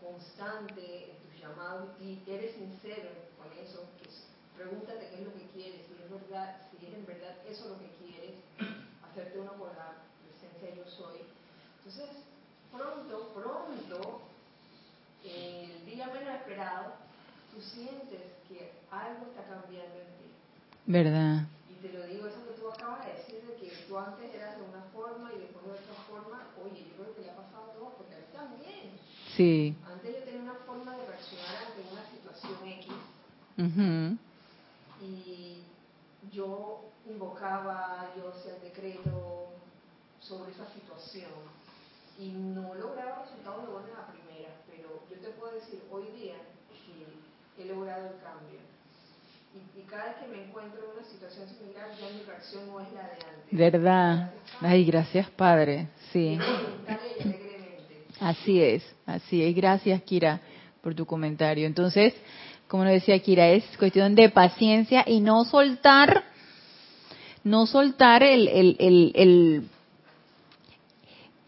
[0.00, 4.24] constante en tus llamados y eres sincero con eso, pues
[4.56, 7.78] pregúntate qué es lo que quieres, si es verdad, si es en verdad eso lo
[7.78, 8.34] que quieres,
[9.10, 11.26] hacerte uno con la presencia yo soy
[11.88, 12.16] entonces,
[12.70, 14.20] pronto, pronto,
[15.24, 16.92] el día menos esperado,
[17.58, 20.30] tú sientes que algo está cambiando en ti.
[20.86, 21.42] ¿Verdad?
[21.68, 24.58] Y te lo digo, eso que tú acabas de decir, de que tú antes eras
[24.58, 27.74] de una forma y después de otra forma, oye, yo creo que le ha pasado
[27.74, 28.94] todo, porque a mí también.
[29.36, 29.74] Sí.
[29.84, 32.94] Antes yo tenía una forma de reaccionar ante una situación X.
[35.02, 35.62] Y
[36.32, 39.50] yo invocaba, yo hacía el decreto
[40.20, 41.30] sobre esa situación
[42.18, 46.34] y no lograba resultados de buena la primera, pero yo te puedo decir hoy día
[46.34, 47.27] que
[47.58, 48.58] he logrado el cambio.
[49.54, 52.92] Y, cada vez que me encuentro en una situación similar, ya mi reacción no es
[52.92, 53.50] la de antes.
[53.50, 54.32] ¿Verdad?
[54.60, 55.88] Ay, gracias, Padre.
[56.12, 56.38] Sí.
[58.20, 59.54] Así es, así es.
[59.54, 60.40] Gracias, Kira,
[60.82, 61.66] por tu comentario.
[61.66, 62.14] Entonces,
[62.66, 66.24] como lo decía Kira, es cuestión de paciencia y no soltar,
[67.44, 69.68] no soltar el, el, el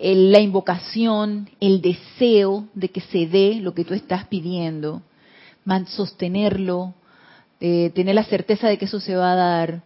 [0.01, 5.03] la invocación, el deseo de que se dé lo que tú estás pidiendo,
[5.87, 6.95] sostenerlo,
[7.61, 9.83] eh, tener la certeza de que eso se va a dar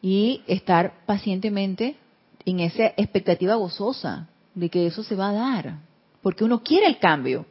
[0.00, 1.96] y estar pacientemente
[2.44, 5.74] en esa expectativa gozosa de que eso se va a dar,
[6.22, 7.46] porque uno quiere el cambio.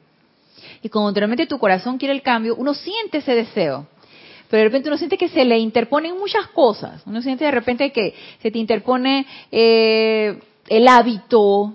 [0.82, 3.88] Y cuando realmente tu corazón quiere el cambio, uno siente ese deseo.
[4.50, 7.02] Pero de repente uno siente que se le interponen muchas cosas.
[7.06, 11.74] Uno siente de repente que se te interpone eh, el hábito,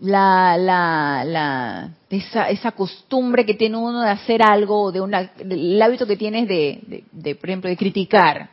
[0.00, 5.80] la, la, la esa, esa costumbre que tiene uno de hacer algo, de una, el
[5.80, 8.50] hábito que tienes de, de, por ejemplo, de criticar.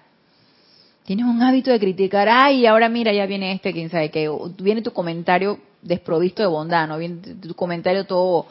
[1.04, 4.82] Tienes un hábito de criticar, ay, ahora mira, ya viene este, quién sabe qué, viene
[4.82, 6.98] tu comentario desprovisto de bondad, ¿no?
[6.98, 8.46] Viene tu comentario todo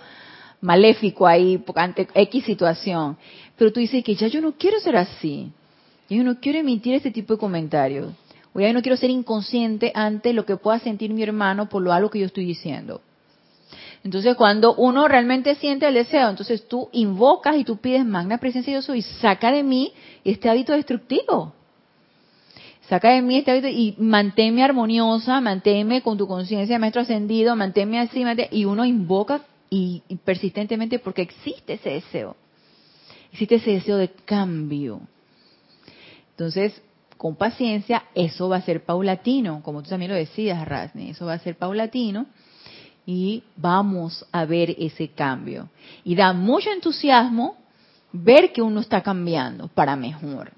[0.60, 3.16] maléfico ahí ante X situación.
[3.56, 5.50] Pero tú dices que ya yo no quiero ser así.
[6.08, 8.12] Yo no quiero emitir este tipo de comentarios.
[8.52, 11.92] O ya no quiero ser inconsciente ante lo que pueda sentir mi hermano por lo
[11.92, 13.00] algo que yo estoy diciendo.
[14.02, 18.72] Entonces, cuando uno realmente siente el deseo, entonces tú invocas y tú pides magna presencia
[18.72, 19.92] yo soy, saca de mí
[20.24, 21.52] este hábito destructivo.
[22.88, 28.00] Saca de mí este hábito y manténme armoniosa, manténme con tu conciencia, maestro ascendido, manténme
[28.00, 32.36] así, y uno invoca y persistentemente porque existe ese deseo.
[33.32, 35.02] Existe ese deseo de cambio.
[36.30, 36.82] Entonces,
[37.20, 41.34] con paciencia, eso va a ser paulatino, como tú también lo decías, Rasni, eso va
[41.34, 42.24] a ser paulatino
[43.04, 45.68] y vamos a ver ese cambio.
[46.02, 47.58] Y da mucho entusiasmo
[48.10, 50.52] ver que uno está cambiando para mejor.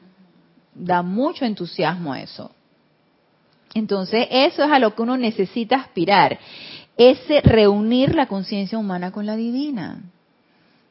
[0.73, 2.53] Da mucho entusiasmo eso.
[3.75, 6.39] Entonces, eso es a lo que uno necesita aspirar,
[6.97, 10.01] ese reunir la conciencia humana con la divina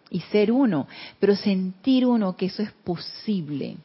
[0.10, 0.86] y ser uno,
[1.18, 3.78] pero sentir uno que eso es posible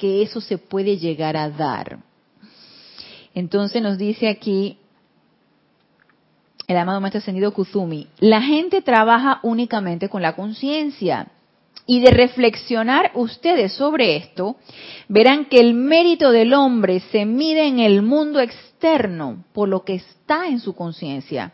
[0.00, 1.98] que eso se puede llegar a dar.
[3.34, 4.78] Entonces nos dice aquí
[6.66, 11.28] el amado maestro ascendido Kuzumi, la gente trabaja únicamente con la conciencia.
[11.86, 14.56] Y de reflexionar ustedes sobre esto,
[15.08, 19.96] verán que el mérito del hombre se mide en el mundo externo por lo que
[19.96, 21.52] está en su conciencia,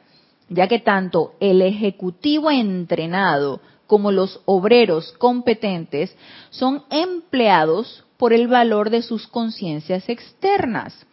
[0.50, 6.16] ya que tanto el ejecutivo entrenado como los obreros competentes
[6.50, 11.06] son empleados por el valor de sus conciencias externas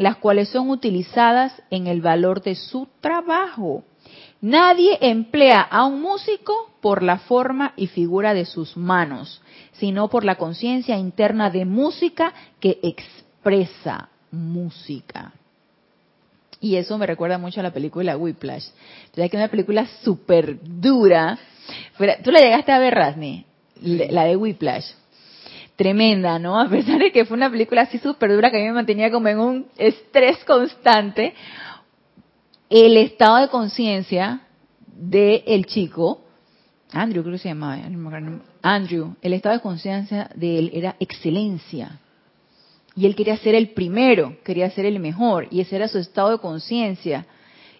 [0.00, 3.84] las cuales son utilizadas en el valor de su trabajo.
[4.40, 10.24] Nadie emplea a un músico por la forma y figura de sus manos, sino por
[10.24, 15.34] la conciencia interna de música que expresa música.
[16.60, 18.66] Y eso me recuerda mucho a la película Whiplash.
[19.14, 21.38] que es una película súper dura.
[22.22, 23.46] ¿Tú la llegaste a ver, Rasni?
[23.82, 24.92] La de Whiplash
[25.80, 26.60] tremenda, ¿no?
[26.60, 29.10] A pesar de que fue una película así súper dura que a mí me mantenía
[29.10, 31.32] como en un estrés constante,
[32.68, 34.42] el estado de conciencia
[34.86, 36.20] del el chico,
[36.92, 37.80] Andrew creo que se llamaba,
[38.60, 41.98] Andrew, el estado de conciencia de él era excelencia.
[43.00, 46.32] Y él quería ser el primero, quería ser el mejor, y ese era su estado
[46.32, 47.24] de conciencia.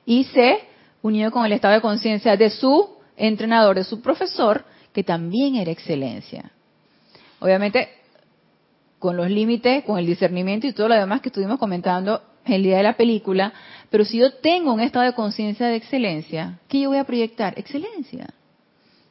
[0.07, 0.61] Y se
[1.03, 5.71] unió con el estado de conciencia de su entrenador, de su profesor, que también era
[5.71, 6.51] excelencia.
[7.39, 7.91] Obviamente,
[8.99, 12.79] con los límites, con el discernimiento y todo lo demás que estuvimos comentando el día
[12.79, 13.53] de la película,
[13.91, 17.59] pero si yo tengo un estado de conciencia de excelencia, ¿qué yo voy a proyectar?
[17.59, 18.27] Excelencia.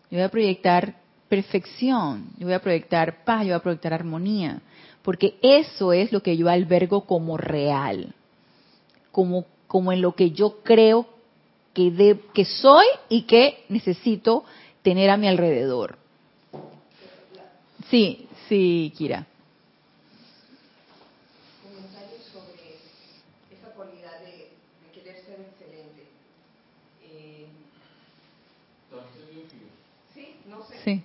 [0.10, 0.96] Yo voy a proyectar
[1.28, 4.60] perfección, yo voy a proyectar paz, yo voy a proyectar armonía,
[5.04, 8.14] porque eso es lo que yo albergo como real,
[9.12, 11.08] como, como en lo que yo creo
[11.74, 14.44] que, de, que soy y que necesito
[14.82, 15.98] tener a mi alrededor.
[17.90, 19.26] Sí, sí, Kira.
[21.64, 22.78] Comentarios sobre
[23.52, 24.50] esa cualidad de,
[24.94, 26.04] querer ser excelente.
[27.04, 27.48] Eh,
[30.14, 30.84] sí, no sé.
[30.84, 31.04] Sí,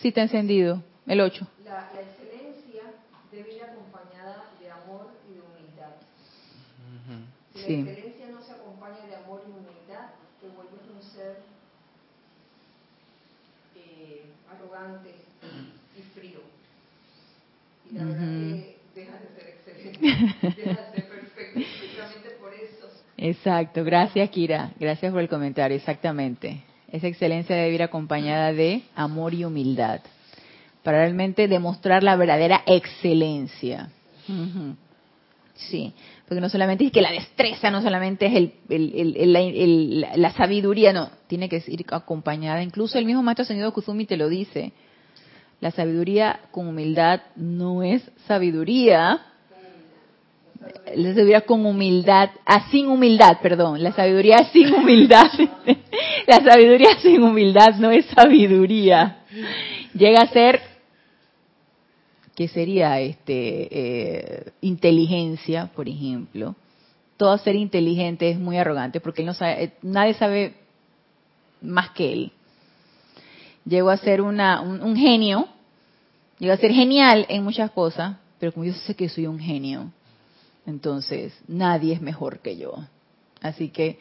[0.00, 1.46] sí está encendido, el 8.
[1.64, 2.82] La, la excelencia
[3.30, 5.96] debe ir acompañada de amor y de humildad.
[7.66, 11.42] La excelencia no se acompaña de amor y humildad, te vuelves un ser
[13.74, 15.10] eh, arrogante,
[16.14, 16.40] frío.
[17.84, 21.20] Y la verdad que deja de ser excelente, deja de ser perfecto,
[21.52, 22.86] precisamente por eso.
[23.16, 26.62] Exacto, gracias Kira, gracias por el comentario, exactamente.
[26.90, 30.00] Esa excelencia debe ir acompañada de amor y humildad,
[30.82, 33.90] para realmente demostrar la verdadera excelencia.
[35.56, 35.94] Sí,
[36.28, 40.92] porque no solamente es que la destreza, no solamente es el, el, el, la, sabiduría,
[40.92, 42.62] no, tiene que ir acompañada.
[42.62, 44.72] Incluso el mismo maestro Señor Kuzumi te lo dice.
[45.60, 49.22] La sabiduría con humildad no es sabiduría.
[50.94, 53.82] La sabiduría con humildad, ah, sin humildad, perdón.
[53.82, 55.30] La sabiduría sin humildad.
[56.26, 59.20] la sabiduría sin humildad no es sabiduría.
[59.94, 60.60] Llega a ser,
[62.36, 63.68] ¿qué sería este?
[63.70, 66.54] Eh, inteligencia, por ejemplo.
[67.16, 70.54] Todo ser inteligente es muy arrogante porque él no sabe, eh, nadie sabe
[71.60, 72.32] más que él
[73.66, 75.48] llego a ser una, un, genio,
[76.38, 79.90] llego a ser genial en muchas cosas, pero como yo sé que soy un genio,
[80.66, 82.74] entonces nadie es mejor que yo.
[83.42, 83.98] Así que,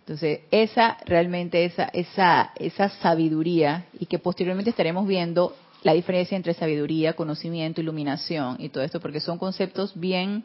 [0.00, 6.54] entonces, esa realmente, esa, esa, esa sabiduría, y que posteriormente estaremos viendo la diferencia entre
[6.54, 10.42] sabiduría, conocimiento, iluminación y todo esto, porque son conceptos bien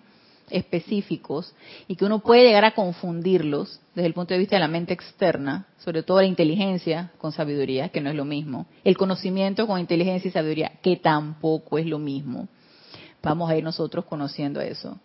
[0.49, 1.55] específicos
[1.87, 4.93] y que uno puede llegar a confundirlos desde el punto de vista de la mente
[4.93, 9.79] externa, sobre todo la inteligencia con sabiduría, que no es lo mismo, el conocimiento con
[9.79, 12.49] inteligencia y sabiduría, que tampoco es lo mismo.
[13.23, 14.99] Vamos a ir nosotros conociendo eso.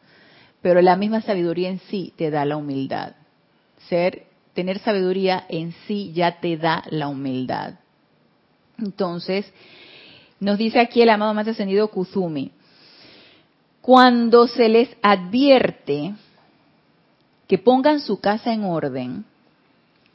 [0.63, 3.13] Pero la misma sabiduría en sí te da la humildad.
[3.89, 7.75] Ser, tener sabiduría en sí ya te da la humildad.
[8.79, 9.53] Entonces,
[10.41, 12.51] nos dice aquí el amado más ascendido Kuzumi,
[13.81, 16.15] cuando se les advierte
[17.47, 19.25] que pongan su casa en orden,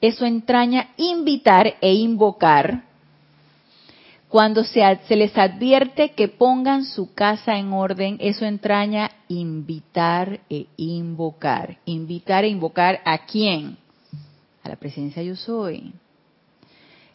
[0.02, 2.84] eso entraña invitar e invocar.
[4.28, 10.68] Cuando se, se, les advierte que pongan su casa en orden, eso entraña invitar e
[10.78, 11.78] invocar.
[11.86, 13.78] Invitar e invocar a quién?
[14.64, 15.94] A la presencia yo soy.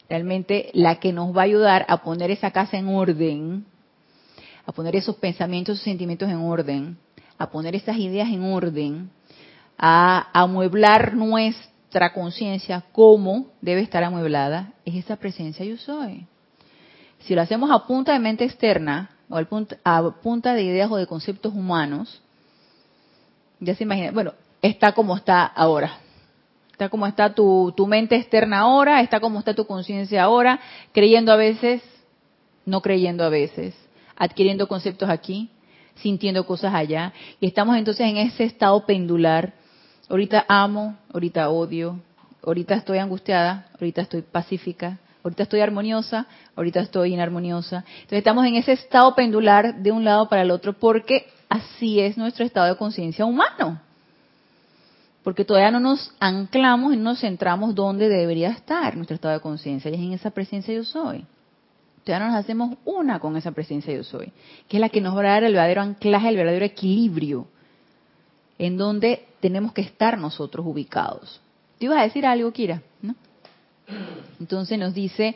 [0.09, 3.65] Realmente la que nos va a ayudar a poner esa casa en orden
[4.65, 6.97] a poner esos pensamientos, esos sentimientos en orden,
[7.37, 9.09] a poner esas ideas en orden,
[9.77, 16.25] a amueblar nuestra conciencia como debe estar amueblada, es esa presencia yo soy.
[17.19, 21.07] Si lo hacemos a punta de mente externa o a punta de ideas o de
[21.07, 22.21] conceptos humanos,
[23.59, 25.99] ya se imagina, bueno, está como está ahora.
[26.75, 30.59] Está como está tu, mente externa ahora, está como está tu conciencia ahora,
[30.91, 31.81] creyendo a veces,
[32.65, 33.73] no creyendo a veces,
[34.17, 35.49] adquiriendo conceptos aquí,
[35.95, 37.13] sintiendo cosas allá.
[37.39, 39.53] Y estamos entonces en ese estado pendular.
[40.09, 42.01] Ahorita amo, ahorita odio,
[42.43, 47.85] ahorita estoy angustiada, ahorita estoy pacífica, ahorita estoy armoniosa, ahorita estoy inarmoniosa.
[47.87, 52.17] Entonces estamos en ese estado pendular de un lado para el otro porque así es
[52.17, 53.79] nuestro estado de conciencia humano.
[55.25, 59.39] Porque todavía no nos anclamos y no nos centramos donde debería estar nuestro estado de
[59.41, 61.25] conciencia, y es en esa presencia yo soy.
[62.03, 64.31] Todavía no nos hacemos una con esa presencia yo soy,
[64.67, 67.47] que es la que nos va a dar el verdadero anclaje, el verdadero equilibrio,
[68.59, 71.41] en donde tenemos que estar nosotros ubicados.
[71.79, 72.83] ¿Te ibas a decir algo, Kira?
[73.01, 73.15] ¿No?
[74.39, 75.35] Entonces nos dice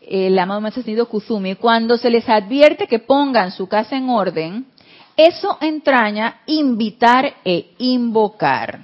[0.00, 4.66] el amado Maestro Kuzumi, cuando se les advierte que pongan su casa en orden,
[5.16, 8.80] eso entraña invitar e invocar.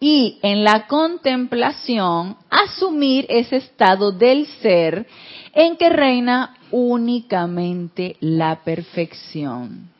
[0.00, 5.06] Y en la contemplación, asumir ese estado del ser
[5.52, 9.90] en que reina únicamente la perfección.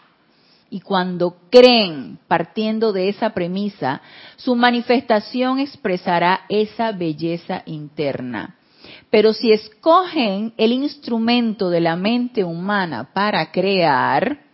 [0.70, 4.02] Y cuando creen, partiendo de esa premisa,
[4.36, 8.56] su manifestación expresará esa belleza interna.
[9.10, 14.47] Pero si escogen el instrumento de la mente humana para crear,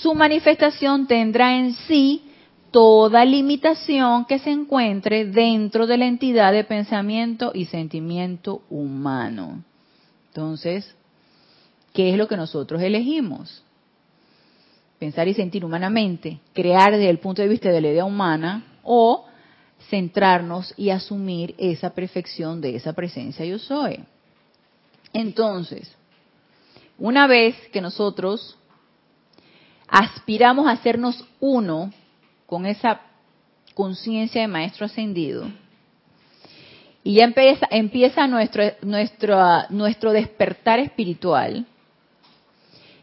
[0.00, 2.22] su manifestación tendrá en sí
[2.70, 9.64] toda limitación que se encuentre dentro de la entidad de pensamiento y sentimiento humano.
[10.28, 10.94] Entonces,
[11.94, 13.62] ¿qué es lo que nosotros elegimos?
[14.98, 19.24] Pensar y sentir humanamente, crear desde el punto de vista de la idea humana o
[19.88, 24.00] centrarnos y asumir esa perfección de esa presencia yo soy.
[25.12, 25.90] Entonces,
[26.98, 28.58] una vez que nosotros
[29.88, 31.92] aspiramos a hacernos uno
[32.46, 33.00] con esa
[33.74, 35.46] conciencia de maestro ascendido,
[37.06, 39.38] y ya empieza, empieza nuestro, nuestro,
[39.70, 41.64] nuestro despertar espiritual,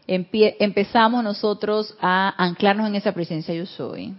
[0.06, 4.12] empezamos nosotros a anclarnos en esa presencia yo soy.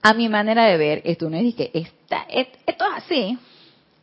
[0.00, 2.16] A mi manera de ver, esto no es que esto
[2.66, 3.38] es así,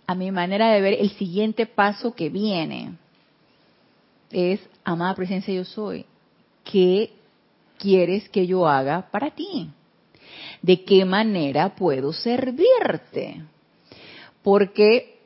[0.05, 2.91] a mi manera de ver, el siguiente paso que viene
[4.29, 6.05] es, amada presencia yo soy,
[6.71, 7.13] ¿qué
[7.77, 9.69] quieres que yo haga para ti?
[10.61, 13.43] ¿De qué manera puedo servirte?
[14.43, 15.19] Porque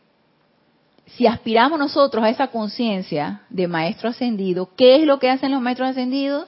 [1.06, 5.62] si aspiramos nosotros a esa conciencia de maestro ascendido, ¿qué es lo que hacen los
[5.62, 6.48] maestros ascendidos?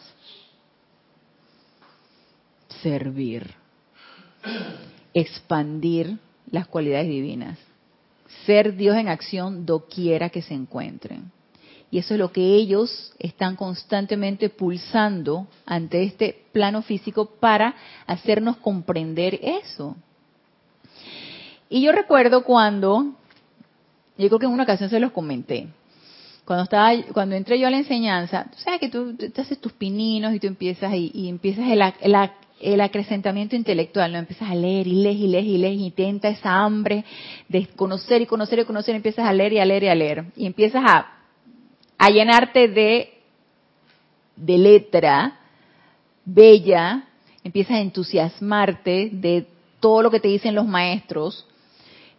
[2.81, 3.53] Servir,
[5.13, 6.17] expandir
[6.51, 7.57] las cualidades divinas,
[8.45, 11.31] ser Dios en acción doquiera que se encuentren.
[11.93, 17.75] Y eso es lo que ellos están constantemente pulsando ante este plano físico para
[18.07, 19.95] hacernos comprender eso.
[21.69, 23.13] Y yo recuerdo cuando,
[24.17, 25.67] yo creo que en una ocasión se los comenté,
[26.45, 29.73] cuando estaba, cuando entré yo a la enseñanza, tú sabes que tú, te haces tus
[29.73, 31.79] pininos y tú empiezas y, empiezas el,
[32.59, 34.17] el, acrecentamiento intelectual, ¿no?
[34.17, 37.05] Empiezas a leer y lees y lees y lees y tenta esa hambre
[37.49, 40.25] de conocer y conocer y conocer, empiezas a leer y a leer y a leer.
[40.35, 41.22] Y empiezas a
[42.03, 43.13] a llenarte de,
[44.35, 45.39] de letra
[46.25, 47.05] bella,
[47.45, 49.47] empiezas a entusiasmarte de
[49.79, 51.47] todo lo que te dicen los maestros.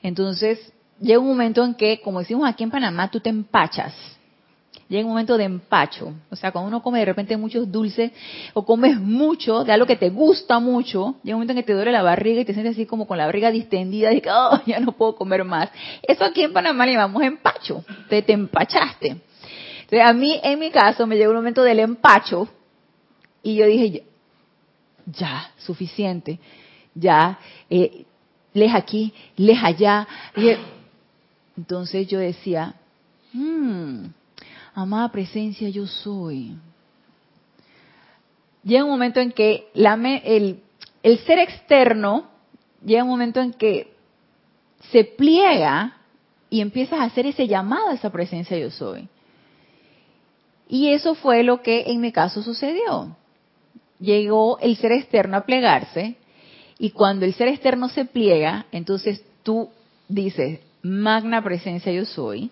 [0.02, 3.94] Entonces, llega un momento en que, como decimos aquí en Panamá, tú te empachas.
[4.88, 6.14] Llega un momento de empacho.
[6.30, 8.10] O sea, cuando uno come de repente muchos dulces
[8.54, 11.74] o comes mucho de algo que te gusta mucho, llega un momento en que te
[11.74, 14.62] duele la barriga y te sientes así como con la barriga distendida y que, oh,
[14.64, 15.68] ya no puedo comer más.
[16.02, 17.84] Eso aquí en Panamá le llamamos empacho.
[18.08, 19.20] Te, te empachaste
[19.90, 22.48] a mí, en mi caso, me llegó un momento del empacho
[23.42, 24.04] y yo dije,
[25.06, 26.38] ya, suficiente,
[26.94, 28.04] ya, eh,
[28.54, 30.06] lees aquí, lees allá.
[31.56, 32.74] entonces yo decía,
[33.32, 34.06] hmm,
[34.74, 36.56] amada presencia yo soy.
[38.62, 39.94] Llega un momento en que la,
[40.24, 40.60] el,
[41.02, 42.28] el ser externo,
[42.84, 43.92] llega un momento en que
[44.90, 45.98] se pliega
[46.48, 49.08] y empiezas a hacer ese llamado a esa presencia yo soy.
[50.68, 53.16] Y eso fue lo que en mi caso sucedió.
[54.00, 56.16] Llegó el ser externo a plegarse
[56.78, 59.70] y cuando el ser externo se pliega, entonces tú
[60.08, 62.50] dices, magna presencia yo soy,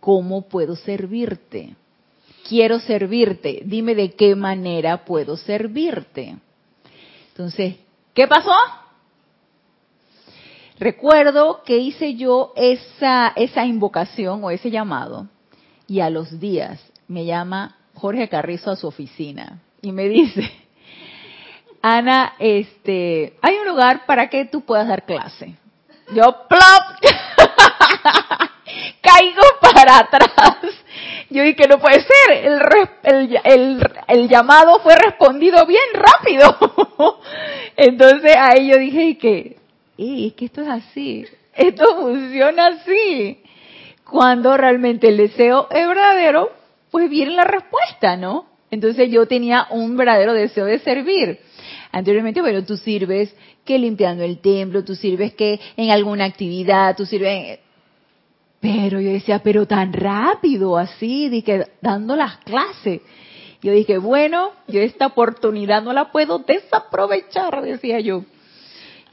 [0.00, 1.74] ¿cómo puedo servirte?
[2.48, 6.36] Quiero servirte, dime de qué manera puedo servirte.
[7.30, 7.76] Entonces,
[8.14, 8.54] ¿qué pasó?
[10.78, 15.26] Recuerdo que hice yo esa, esa invocación o ese llamado
[15.88, 20.50] y a los días me llama Jorge Carrizo a su oficina y me dice,
[21.82, 25.54] Ana, este, hay un lugar para que tú puedas dar clase.
[26.14, 27.02] Yo, plop,
[29.02, 30.74] caigo para atrás.
[31.30, 32.60] Yo dije, no puede ser, el,
[33.02, 36.56] el, el, el llamado fue respondido bien rápido.
[37.76, 39.56] Entonces ahí yo dije que,
[39.98, 43.42] es que esto es así, esto funciona así.
[44.04, 46.57] Cuando realmente el deseo es verdadero,
[46.90, 48.46] pues viene la respuesta, ¿no?
[48.70, 51.38] Entonces yo tenía un verdadero deseo de servir.
[51.92, 53.34] Anteriormente, bueno, tú sirves
[53.64, 57.60] que limpiando el templo, tú sirves que en alguna actividad, tú sirves...
[58.60, 63.02] Pero yo decía, pero tan rápido así, que dando las clases.
[63.62, 68.24] Yo dije, bueno, yo esta oportunidad no la puedo desaprovechar, decía yo.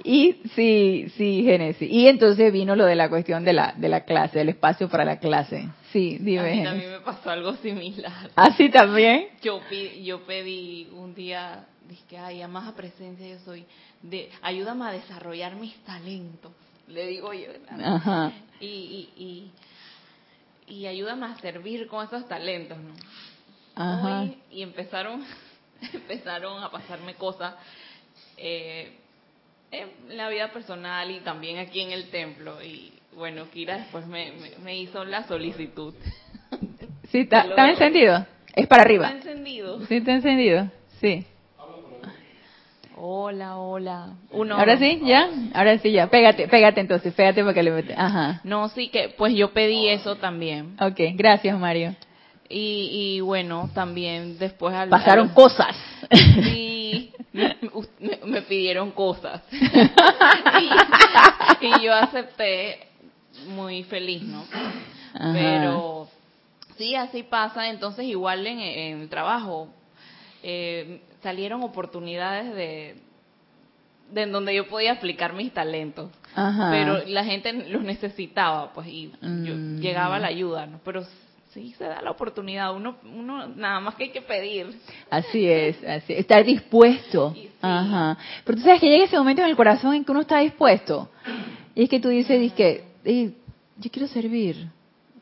[0.04, 1.90] Y sí, sí, Génesis.
[1.90, 5.06] Y entonces vino lo de la cuestión de la, de la clase, del espacio para
[5.06, 5.70] la clase.
[5.96, 6.68] Sí, dime.
[6.68, 8.30] A mí me pasó algo similar.
[8.36, 9.30] ¿Así también?
[9.42, 9.62] Yo,
[10.04, 13.66] yo pedí un día, dije, ay, a más a presencia yo soy,
[14.02, 16.52] de, ayúdame a desarrollar mis talentos,
[16.90, 17.48] le digo yo.
[17.82, 18.34] Ajá.
[18.60, 19.52] Y, y,
[20.68, 22.94] y, y ayúdame a servir con esos talentos, ¿no?
[23.76, 24.28] Ajá.
[24.52, 25.24] y empezaron,
[25.94, 27.56] empezaron a pasarme cosas.
[28.36, 28.98] Eh,
[29.72, 32.62] en la vida personal y también aquí en el templo.
[32.62, 35.94] Y bueno, Kira después me, me, hizo la solicitud.
[37.12, 38.26] Sí, está, encendido.
[38.56, 39.08] Es para arriba.
[39.08, 39.86] Está encendido.
[39.86, 40.70] Sí, está encendido.
[41.00, 41.26] Sí.
[42.98, 44.14] Hola, hola.
[44.32, 45.30] Uno, Ahora sí, ya.
[45.54, 46.08] Ahora sí, ya.
[46.08, 47.94] Pégate, pégate entonces, pégate porque le mete.
[47.98, 48.40] Ajá.
[48.44, 50.78] No, sí que, pues yo pedí eso también.
[50.80, 51.94] Ok, gracias Mario.
[52.48, 55.76] Y, y bueno, también después al, pasaron cosas.
[56.12, 59.42] Sí, me, pidieron cosas.
[61.62, 62.80] y, yo acepté
[63.48, 64.44] muy feliz, ¿no?
[65.34, 66.08] Pero
[66.78, 67.70] sí, así pasa.
[67.70, 69.70] Entonces, igual en, el trabajo,
[70.44, 72.96] eh, salieron oportunidades de,
[74.12, 76.12] de en donde yo podía aplicar mis talentos.
[76.36, 79.80] Pero la gente los necesitaba, pues, y yo, mm.
[79.80, 80.82] llegaba la ayuda, ¿no?
[80.84, 81.06] Pero
[81.56, 84.78] sí se da la oportunidad, uno, uno nada más que hay que pedir.
[85.10, 87.34] Así es, así estar dispuesto.
[87.62, 88.18] Ajá.
[88.44, 91.10] Pero tú sabes que llega ese momento en el corazón en que uno está dispuesto.
[91.74, 94.70] Y es que tú dices, que yo quiero servir,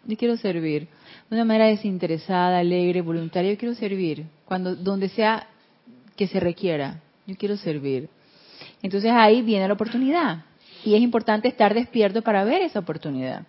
[0.05, 0.87] yo quiero servir.
[1.29, 4.25] De una manera desinteresada, alegre, voluntaria, yo quiero servir.
[4.45, 5.47] Cuando, donde sea
[6.15, 8.09] que se requiera, yo quiero servir.
[8.81, 10.45] Entonces ahí viene la oportunidad.
[10.85, 13.45] Y es importante estar despierto para ver esa oportunidad.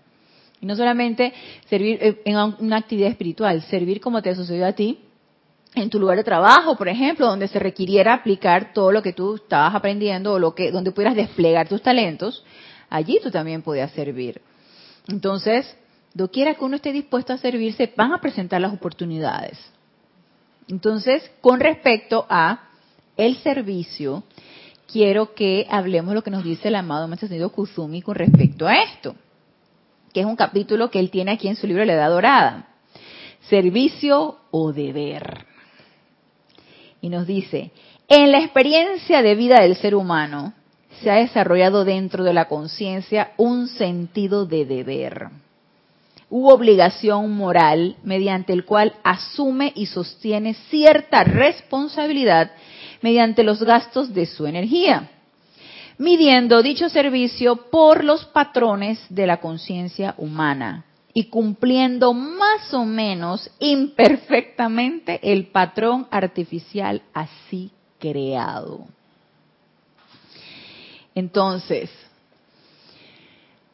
[0.61, 1.33] Y no solamente
[1.69, 4.99] servir eh, en una actividad espiritual, servir como te ha sucedido a ti,
[5.75, 9.35] en tu lugar de trabajo, por ejemplo, donde se requiriera aplicar todo lo que tú
[9.35, 12.45] estabas aprendiendo o lo que, donde pudieras desplegar tus talentos,
[12.91, 14.41] allí tú también podías servir.
[15.09, 15.77] Entonces,
[16.13, 19.59] doquiera que uno esté dispuesto a servirse, van a presentar las oportunidades.
[20.69, 22.69] Entonces, con respecto a
[23.17, 24.25] el servicio,
[24.91, 29.15] quiero que hablemos lo que nos dice el amado Maestro Kusumi con respecto a esto
[30.15, 32.69] que es un capítulo que él tiene aquí en su libro La Edad Dorada.
[33.51, 35.45] Servicio o deber.
[37.01, 37.73] Y nos dice,
[38.09, 40.55] en la experiencia de vida del ser humano
[41.01, 45.29] se ha desarrollado dentro de la conciencia un sentido de deber,
[46.31, 52.53] u obligación moral mediante el cual asume y sostiene cierta responsabilidad
[53.03, 55.11] mediante los gastos de su energía
[55.99, 63.51] midiendo dicho servicio por los patrones de la conciencia humana y cumpliendo más o menos
[63.61, 67.71] imperfectamente el patrón artificial así
[68.01, 68.87] creado.
[71.15, 71.91] Entonces,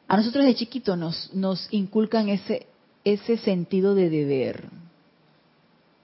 [0.08, 2.66] a nosotros de chiquito nos, nos inculcan ese,
[3.38, 4.68] sentido de deber.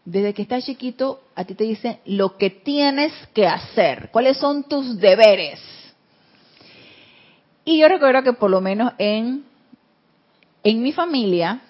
[0.04, 4.64] Desde que estás chiquito, a ti te dicen lo que tienes que hacer, cuáles son
[4.64, 5.60] tus deberes
[7.68, 9.44] y yo recuerdo que por lo menos en,
[10.62, 11.62] en mi familia,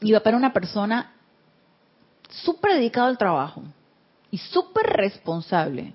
[0.00, 1.12] iba para una persona
[2.28, 3.62] súper dedicada al trabajo
[4.32, 5.94] y súper responsable.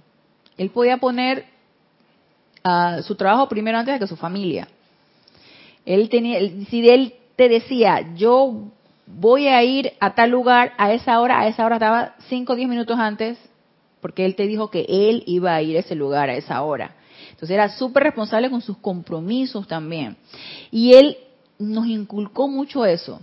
[0.58, 1.46] Él podía poner
[3.04, 4.68] su trabajo primero antes de que su familia.
[5.86, 6.40] Él tenía,
[6.70, 8.72] si él te decía, yo
[9.06, 12.56] voy a ir a tal lugar a esa hora, a esa hora estaba 5 o
[12.56, 13.38] 10 minutos antes,
[14.02, 16.96] porque él te dijo que él iba a ir a ese lugar a esa hora.
[17.32, 20.18] Entonces era súper responsable con sus compromisos también.
[20.72, 21.18] Y él
[21.58, 23.22] nos inculcó mucho eso.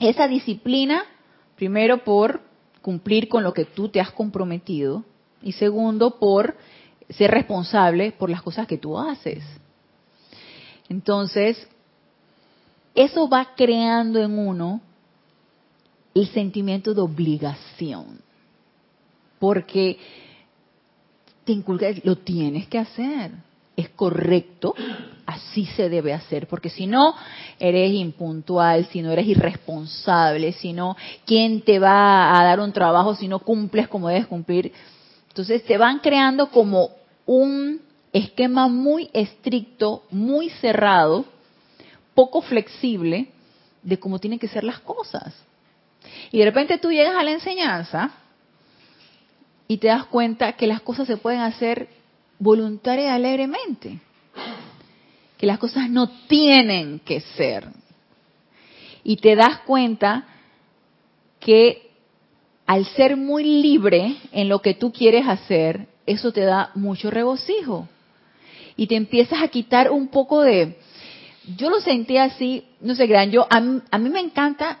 [0.00, 1.04] Esa disciplina,
[1.56, 2.40] primero por
[2.82, 5.04] cumplir con lo que tú te has comprometido
[5.42, 6.56] y segundo por
[7.10, 9.42] ser responsable por las cosas que tú haces.
[10.88, 11.66] Entonces,
[12.94, 14.80] eso va creando en uno
[16.14, 18.20] el sentimiento de obligación.
[19.38, 19.98] Porque
[21.44, 23.30] te inculca, lo tienes que hacer.
[23.76, 24.74] Es correcto,
[25.24, 27.14] así se debe hacer, porque si no,
[27.60, 33.14] eres impuntual, si no eres irresponsable, si no, ¿quién te va a dar un trabajo
[33.14, 34.72] si no cumples como debes cumplir?
[35.28, 36.90] Entonces te van creando como
[37.28, 41.26] un esquema muy estricto, muy cerrado,
[42.14, 43.28] poco flexible
[43.82, 45.34] de cómo tienen que ser las cosas.
[46.32, 48.12] Y de repente tú llegas a la enseñanza
[49.66, 51.90] y te das cuenta que las cosas se pueden hacer
[52.38, 53.98] voluntaria y alegremente.
[55.36, 57.68] Que las cosas no tienen que ser.
[59.04, 60.26] Y te das cuenta
[61.40, 61.90] que
[62.64, 67.88] al ser muy libre en lo que tú quieres hacer, eso te da mucho regocijo.
[68.76, 70.78] Y te empiezas a quitar un poco de...
[71.56, 74.80] Yo lo sentí así, no sé, gran, yo a mí, a me encanta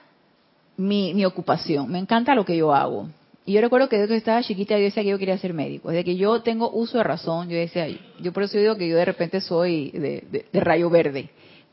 [0.76, 3.08] mi, mi ocupación, me encanta lo que yo hago.
[3.48, 5.88] Y yo recuerdo que desde que estaba chiquita yo decía que yo quería ser médico.
[5.88, 7.88] Desde que yo tengo uso de razón, yo decía,
[8.20, 11.30] yo por eso digo que yo de repente soy de, rayo verde.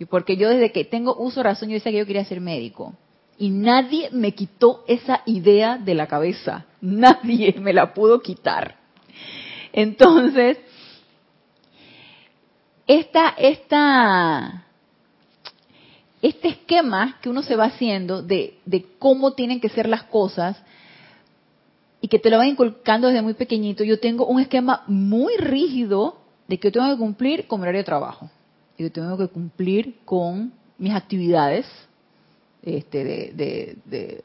[0.10, 2.94] Porque yo desde que tengo uso de razón, yo decía que yo quería ser médico.
[3.38, 6.66] Y nadie me quitó esa idea de la cabeza.
[6.80, 8.85] Nadie me la pudo quitar.
[9.78, 10.58] Entonces,
[12.88, 14.66] esta, esta,
[16.22, 20.58] este esquema que uno se va haciendo de, de cómo tienen que ser las cosas,
[22.00, 26.20] y que te lo van inculcando desde muy pequeñito, yo tengo un esquema muy rígido
[26.48, 28.30] de que yo tengo que cumplir con mi horario de trabajo.
[28.78, 31.66] Yo tengo que cumplir con mis actividades
[32.62, 34.24] este, de, de, de,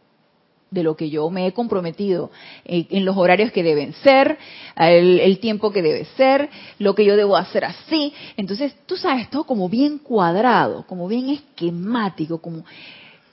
[0.71, 2.31] lo que yo me he comprometido,
[2.65, 4.39] en, los horarios que deben ser,
[4.77, 6.49] el, tiempo que debe ser,
[6.79, 8.13] lo que yo debo hacer así.
[8.37, 12.65] Entonces, tú sabes, todo como bien cuadrado, como bien esquemático, como...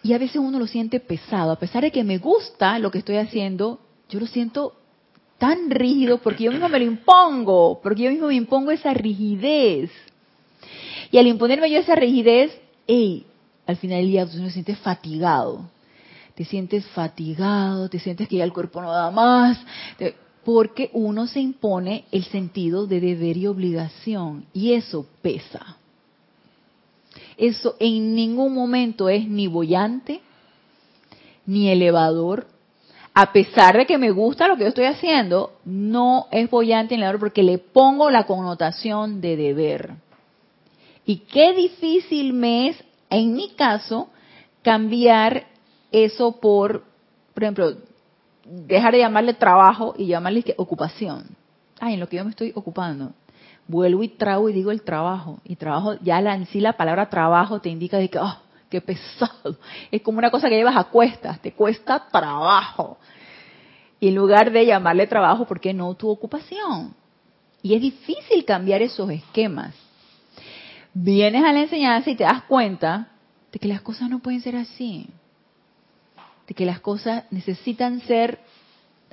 [0.03, 2.99] Y a veces uno lo siente pesado, a pesar de que me gusta lo que
[2.99, 3.79] estoy haciendo,
[4.09, 4.73] yo lo siento
[5.38, 9.91] tan rígido porque yo mismo me lo impongo, porque yo mismo me impongo esa rigidez.
[11.11, 12.51] Y al imponerme yo esa rigidez,
[12.88, 13.25] hey,
[13.65, 15.69] al final del día tú te sientes fatigado.
[16.38, 19.57] Te sientes fatigado, te sientes que ya el cuerpo no da más,
[20.45, 25.77] porque uno se impone el sentido de deber y obligación y eso pesa.
[27.38, 30.21] Eso en ningún momento es ni bollante,
[31.47, 32.45] ni elevador,
[33.15, 37.01] a pesar de que me gusta lo que yo estoy haciendo, no es bollante en
[37.01, 39.95] la porque le pongo la connotación de deber.
[41.03, 44.09] Y qué difícil me es, en mi caso,
[44.61, 45.56] cambiar
[45.91, 46.83] eso por,
[47.33, 47.77] por ejemplo,
[48.45, 51.25] dejar de llamarle trabajo y llamarle ocupación.
[51.79, 53.11] Ay, en lo que yo me estoy ocupando.
[53.67, 55.39] Vuelvo y trago y digo el trabajo.
[55.43, 58.38] Y trabajo, ya la, en sí la palabra trabajo te indica de que, oh,
[58.69, 59.57] qué pesado.
[59.91, 62.97] Es como una cosa que llevas a cuestas, te cuesta trabajo.
[63.99, 66.93] Y en lugar de llamarle trabajo, ¿por qué no tu ocupación?
[67.61, 69.73] Y es difícil cambiar esos esquemas.
[70.93, 73.09] Vienes a la enseñanza y te das cuenta
[73.51, 75.07] de que las cosas no pueden ser así.
[76.47, 78.39] De que las cosas necesitan ser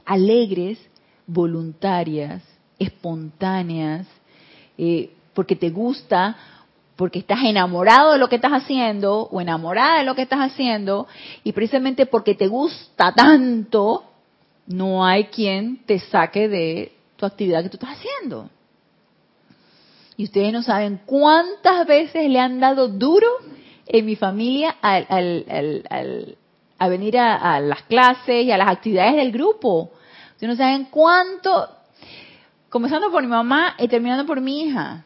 [0.04, 0.78] alegres,
[1.26, 2.42] voluntarias,
[2.78, 4.06] espontáneas,
[4.78, 6.36] eh, porque te gusta,
[6.96, 11.08] porque estás enamorado de lo que estás haciendo o enamorada de lo que estás haciendo
[11.42, 14.04] y precisamente porque te gusta tanto,
[14.66, 18.48] no hay quien te saque de tu actividad que tú estás haciendo.
[20.16, 23.26] Y ustedes no saben cuántas veces le han dado duro
[23.86, 26.36] en mi familia al,
[26.78, 29.92] a venir a, las clases y a las actividades del grupo.
[30.32, 31.68] Ustedes no saben cuánto,
[32.68, 35.04] comenzando por mi mamá y terminando por mi hija.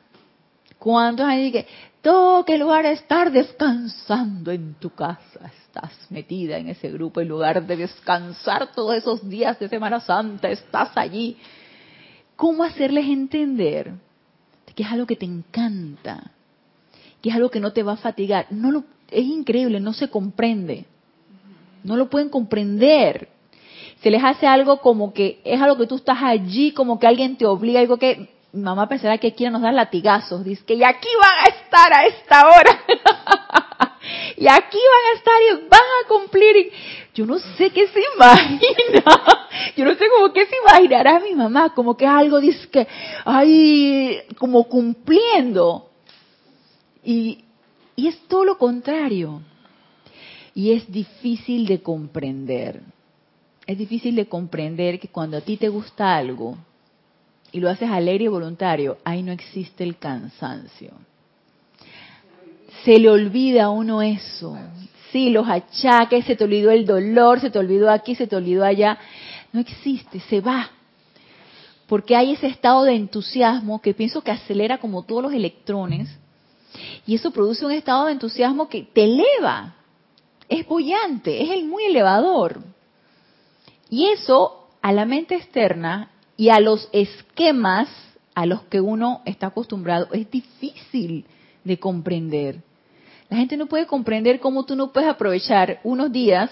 [0.78, 1.66] ¿Cuántos años que
[2.00, 5.50] todo que lugar estar descansando en tu casa?
[5.66, 10.48] Estás metida en ese grupo en lugar de descansar todos esos días de Semana Santa,
[10.48, 11.36] estás allí.
[12.36, 13.92] ¿Cómo hacerles entender
[14.74, 16.30] que es algo que te encanta?
[17.20, 18.46] Que es algo que no te va a fatigar.
[18.50, 20.86] No lo, es increíble, no se comprende.
[21.88, 23.28] No lo pueden comprender.
[24.02, 27.36] Se les hace algo como que es algo que tú estás allí, como que alguien
[27.36, 30.44] te obliga, algo que mamá pensará que quiere nos dar latigazos.
[30.44, 32.80] Dice que y aquí van a estar a esta hora.
[34.36, 36.72] y aquí van a estar y van a cumplir.
[37.14, 39.48] Yo no sé qué se imagina.
[39.76, 41.74] Yo no sé cómo qué se imaginará mi mamá.
[41.74, 42.86] Como que algo, dice que,
[43.24, 45.88] ay, como cumpliendo.
[47.02, 47.46] Y,
[47.96, 49.40] y es todo lo contrario.
[50.58, 52.82] Y es difícil de comprender.
[53.64, 56.58] Es difícil de comprender que cuando a ti te gusta algo,
[57.52, 60.90] y lo haces alegre y voluntario, ahí no existe el cansancio.
[62.82, 64.58] Se le olvida a uno eso.
[65.12, 68.64] Sí, los achaques, se te olvidó el dolor, se te olvidó aquí, se te olvidó
[68.64, 68.98] allá.
[69.52, 70.72] No existe, se va.
[71.86, 76.08] porque hay ese estado de entusiasmo que pienso que acelera como todos los electrones
[77.06, 79.76] y eso produce un estado de entusiasmo que te eleva,
[80.48, 82.60] es bullante, es el muy elevador.
[83.90, 87.88] Y eso a la mente externa y a los esquemas
[88.34, 91.24] a los que uno está acostumbrado es difícil
[91.64, 92.62] de comprender.
[93.28, 96.50] La gente no puede comprender cómo tú no puedes aprovechar unos días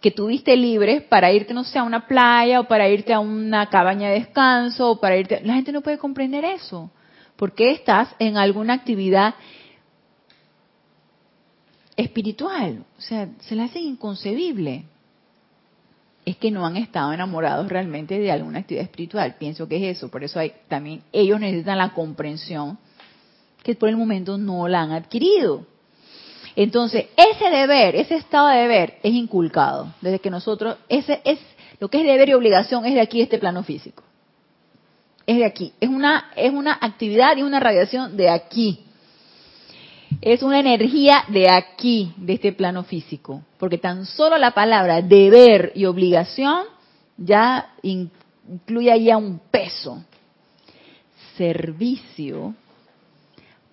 [0.00, 3.68] que tuviste libres para irte, no sé, a una playa o para irte a una
[3.68, 5.40] cabaña de descanso o para irte...
[5.44, 6.90] La gente no puede comprender eso,
[7.36, 9.34] porque estás en alguna actividad
[11.98, 12.84] espiritual.
[12.96, 14.84] O sea, se le hace inconcebible.
[16.24, 19.36] Es que no han estado enamorados realmente de alguna actividad espiritual.
[19.38, 20.08] Pienso que es eso.
[20.08, 22.78] Por eso hay, también ellos necesitan la comprensión
[23.62, 25.66] que por el momento no la han adquirido.
[26.54, 31.38] Entonces, ese deber, ese estado de deber es inculcado desde que nosotros, ese es
[31.80, 34.02] lo que es deber y obligación es de aquí este plano físico.
[35.26, 38.87] Es de aquí, es una es una actividad y una radiación de aquí.
[40.20, 45.72] Es una energía de aquí, de este plano físico, porque tan solo la palabra deber
[45.74, 46.64] y obligación
[47.16, 50.02] ya incluye ya un peso.
[51.36, 52.54] Servicio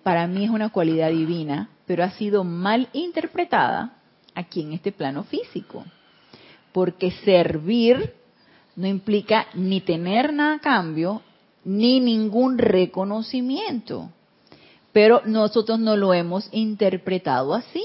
[0.02, 3.96] para mí es una cualidad divina pero ha sido mal interpretada
[4.34, 5.84] aquí en este plano físico.
[6.72, 8.12] Porque servir
[8.74, 11.22] no implica ni tener nada a cambio,
[11.64, 14.10] ni ningún reconocimiento.
[14.96, 17.84] Pero nosotros no lo hemos interpretado así.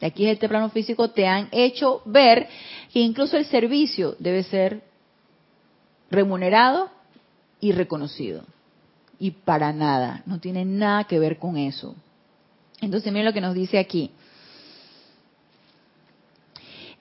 [0.00, 2.46] Aquí en este plano físico te han hecho ver
[2.92, 4.84] que incluso el servicio debe ser
[6.12, 6.90] remunerado
[7.58, 8.44] y reconocido.
[9.18, 11.96] Y para nada, no tiene nada que ver con eso.
[12.80, 14.12] Entonces miren lo que nos dice aquí.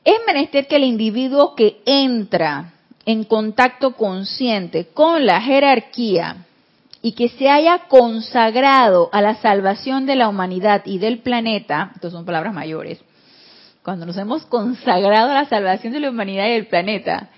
[0.04, 2.74] Es menester que el individuo que entra
[3.06, 6.48] en contacto consciente con la jerarquía
[7.02, 12.12] y que se haya consagrado a la salvación de la humanidad y del planeta, estas
[12.12, 13.04] son palabras mayores,
[13.84, 17.30] cuando nos hemos consagrado a la salvación de la humanidad y del planeta,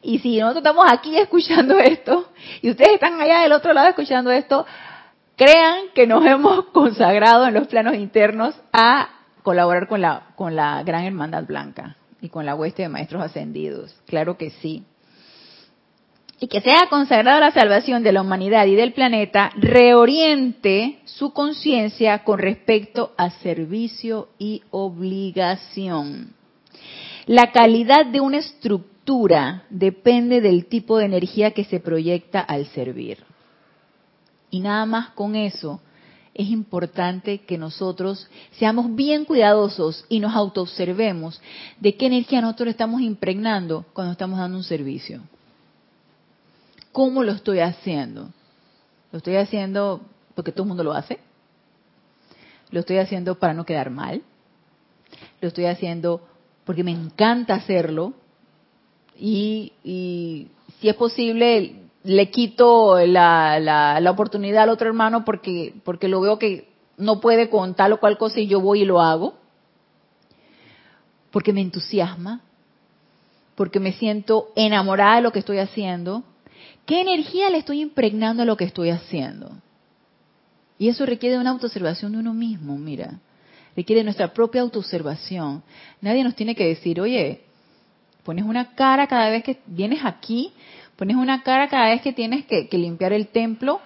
[0.00, 2.30] y si nosotros estamos aquí escuchando esto,
[2.62, 4.64] y ustedes están allá del otro lado escuchando esto,
[5.38, 9.08] Crean que nos hemos consagrado en los planos internos a
[9.44, 13.94] colaborar con la, con la Gran Hermandad Blanca y con la hueste de maestros ascendidos.
[14.06, 14.84] Claro que sí.
[16.40, 21.32] Y que sea consagrado a la salvación de la humanidad y del planeta, reoriente su
[21.32, 26.34] conciencia con respecto a servicio y obligación.
[27.26, 33.18] La calidad de una estructura depende del tipo de energía que se proyecta al servir.
[34.50, 35.80] Y nada más con eso
[36.34, 41.40] es importante que nosotros seamos bien cuidadosos y nos autoobservemos
[41.80, 45.20] de qué energía nosotros estamos impregnando cuando estamos dando un servicio.
[46.92, 48.30] ¿Cómo lo estoy haciendo?
[49.12, 50.02] ¿Lo estoy haciendo
[50.34, 51.18] porque todo el mundo lo hace?
[52.70, 54.22] ¿Lo estoy haciendo para no quedar mal?
[55.40, 56.20] ¿Lo estoy haciendo
[56.64, 58.14] porque me encanta hacerlo?
[59.18, 60.48] Y, y
[60.80, 66.38] si es posible, le quito la, la, oportunidad al otro hermano porque, porque lo veo
[66.38, 69.34] que no puede con tal o cual cosa y yo voy y lo hago.
[71.30, 72.40] Porque me entusiasma,
[73.54, 76.22] porque me siento enamorada de lo que estoy haciendo.
[76.88, 79.52] ¿Qué energía le estoy impregnando a lo que estoy haciendo?
[80.78, 83.20] Y eso requiere una autoobservación de uno mismo, mira.
[83.76, 85.62] Requiere nuestra propia autoobservación.
[86.00, 87.42] Nadie nos tiene que decir, oye,
[88.24, 90.52] pones una cara cada vez que vienes aquí
[90.98, 93.80] pones una cara cada vez que tienes que, limpiar el templo.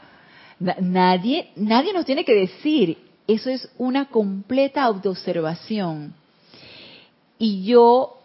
[0.58, 2.96] Nadie, nadie nos tiene que decir.
[3.26, 6.14] Eso es una completa autoobservación.
[7.38, 8.16] Y yo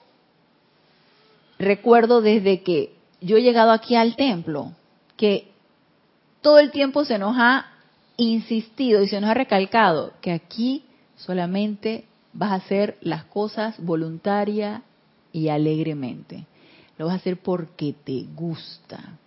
[1.59, 4.73] recuerdo desde que yo he llegado aquí al templo,
[5.15, 5.51] que
[6.41, 7.65] todo el tiempo se nos ha
[8.17, 10.83] insistido y se nos ha recalcado que aquí
[11.15, 14.83] solamente vas a hacer las cosas voluntaria
[15.31, 16.45] y alegremente.
[16.97, 19.17] Lo vas a hacer porque te gusta,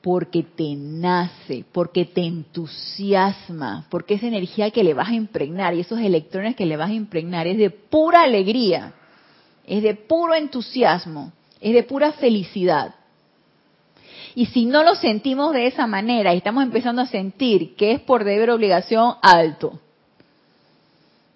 [0.00, 5.80] porque te nace, porque te entusiasma, porque esa energía que le vas a impregnar y
[5.80, 8.94] esos electrones que le vas a impregnar es de pura alegría,
[9.66, 12.94] es de puro entusiasmo, es de pura felicidad.
[14.34, 18.00] Y si no lo sentimos de esa manera y estamos empezando a sentir que es
[18.00, 19.80] por deber obligación, alto.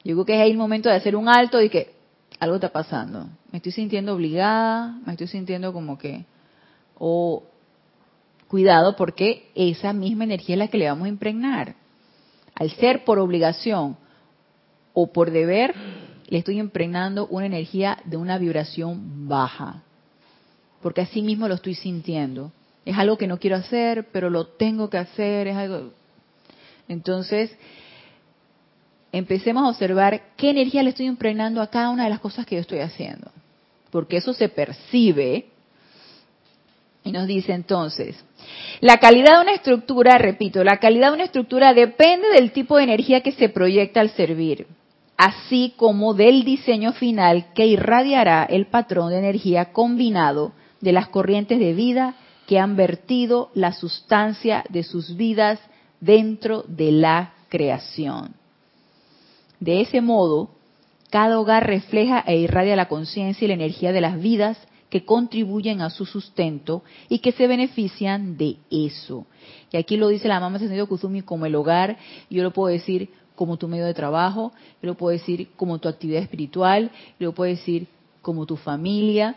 [0.04, 1.94] Yo creo que es ahí el momento de hacer un alto y que
[2.38, 3.26] algo está pasando.
[3.50, 6.24] Me estoy sintiendo obligada, me estoy sintiendo como que,
[6.98, 7.42] o
[8.48, 11.74] cuidado porque esa misma energía es la que le vamos a impregnar.
[12.54, 13.96] Al ser por obligación
[14.92, 15.74] o por deber,
[16.28, 19.82] le estoy impregnando una energía de una vibración baja.
[20.85, 22.53] Porque así mismo lo estoy sintiendo.
[22.85, 25.93] Es algo que no quiero hacer, pero lo tengo que hacer, es algo...
[26.89, 27.57] Entonces,
[29.11, 32.57] empecemos a observar qué energía le estoy impregnando a cada una de las cosas que
[32.57, 33.30] yo estoy haciendo.
[33.91, 35.47] Porque eso se percibe.
[37.03, 38.22] Y nos dice entonces,
[38.80, 42.85] la calidad de una estructura, repito, la calidad de una estructura depende del tipo de
[42.85, 44.66] energía que se proyecta al servir,
[45.16, 51.58] así como del diseño final que irradiará el patrón de energía combinado de las corrientes
[51.58, 52.14] de vida
[52.46, 55.58] que han vertido la sustancia de sus vidas
[56.00, 58.34] dentro de la creación.
[59.60, 60.50] De ese modo,
[61.10, 64.58] cada hogar refleja e irradia la conciencia y la energía de las vidas
[64.90, 69.26] que contribuyen a su sustento y que se benefician de eso.
[69.72, 71.96] Y aquí lo dice la mamá Sendido Kuzumi como el hogar,
[72.30, 74.52] yo lo puedo decir como tu medio de trabajo,
[74.82, 77.88] yo lo puedo decir como tu actividad espiritual, yo lo puedo decir
[78.22, 79.36] como tu familia.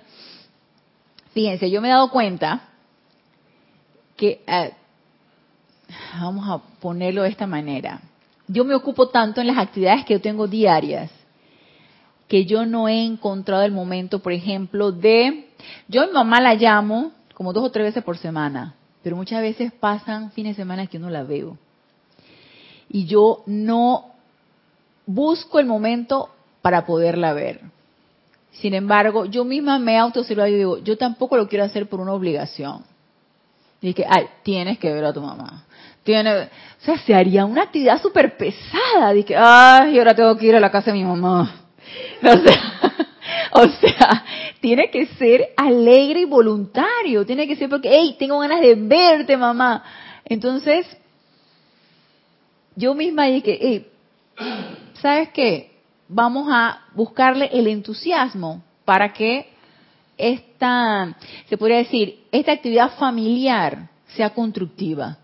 [1.38, 2.62] Fíjense, yo me he dado cuenta
[4.16, 4.74] que, eh,
[6.20, 8.02] vamos a ponerlo de esta manera,
[8.48, 11.12] yo me ocupo tanto en las actividades que yo tengo diarias
[12.28, 15.50] que yo no he encontrado el momento, por ejemplo, de,
[15.88, 18.74] yo a mi mamá la llamo como dos o tres veces por semana,
[19.04, 21.56] pero muchas veces pasan fines de semana que no la veo.
[22.90, 24.06] Y yo no
[25.06, 26.32] busco el momento
[26.64, 27.62] para poderla ver.
[28.62, 32.14] Sin embargo, yo misma me autoobservo y digo, yo tampoco lo quiero hacer por una
[32.14, 32.84] obligación.
[33.82, 35.66] Y que, ay, tienes que ver a tu mamá.
[36.04, 36.50] Tiene, o
[36.80, 39.14] sea, se haría una actividad súper pesada.
[39.14, 41.64] Dije, ay, ahora tengo que ir a la casa de mi mamá.
[42.24, 42.82] O sea,
[43.52, 44.26] o sea,
[44.60, 47.26] tiene que ser alegre y voluntario.
[47.26, 49.84] Tiene que ser porque, hey, tengo ganas de verte, mamá.
[50.26, 50.86] Entonces,
[52.76, 53.88] yo misma dije, hey,
[55.02, 55.77] ¿sabes qué?
[56.10, 59.50] Vamos a buscarle el entusiasmo para que
[60.18, 61.16] esta,
[61.48, 65.18] se podría decir, esta actividad familiar sea constructiva.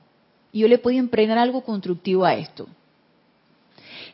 [0.52, 2.68] Y yo le puedo impregnar algo constructivo a esto.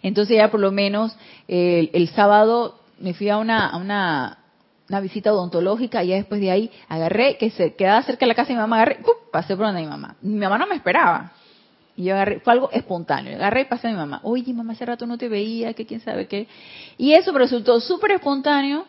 [0.01, 1.15] Entonces ya por lo menos
[1.47, 7.37] el, sábado me fui a una, una, visita odontológica y ya después de ahí agarré,
[7.37, 8.99] que se quedaba cerca de la casa de mi mamá, agarré,
[9.31, 10.15] pasé por donde mi mamá.
[10.21, 11.33] Mi mamá no me esperaba.
[11.99, 13.35] Y yo agarré, fue algo espontáneo.
[13.35, 14.21] Agarré y pasé a mi mamá.
[14.23, 16.47] Oye, mamá, hace rato no te veía, que quién sabe qué.
[16.97, 18.85] Y eso resultó súper espontáneo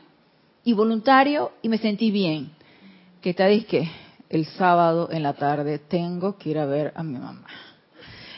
[0.62, 2.52] y voluntario y me sentí bien.
[3.20, 3.90] Que tal que
[4.28, 7.48] el sábado en la tarde tengo que ir a ver a mi mamá.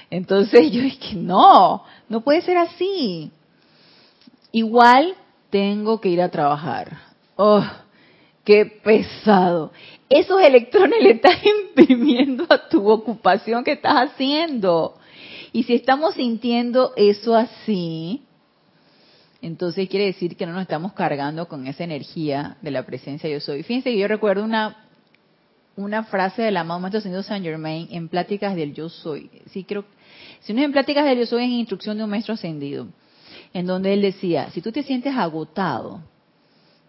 [0.09, 3.31] Entonces yo dije, no, no puede ser así.
[4.53, 5.15] Igual
[5.51, 6.97] tengo que ir a trabajar.
[7.37, 7.63] Oh,
[8.45, 9.73] qué pesado.
[10.09, 11.37] Esos electrones le están
[11.69, 14.97] imprimiendo a tu ocupación que estás haciendo.
[15.53, 18.23] Y si estamos sintiendo eso así,
[19.43, 23.41] entonces quiere decir que no nos estamos cargando con esa energía de la presencia yo
[23.41, 23.63] soy.
[23.63, 24.79] Fíjense que yo recuerdo una
[25.75, 29.31] una frase del amado Maestro Señor Saint Germain en pláticas del yo soy.
[29.51, 29.85] Sí, creo
[30.41, 32.89] si no es en pláticas del yo soy, es en instrucción de un maestro ascendido,
[33.55, 36.01] en donde él decía, si tú te sientes agotado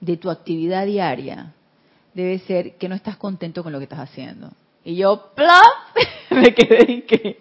[0.04, 1.54] de tu actividad diaria,
[2.14, 4.51] debe ser que no estás contento con lo que estás haciendo.
[4.84, 5.51] Y yo, ¡plop!
[6.32, 7.39] me quedé en que,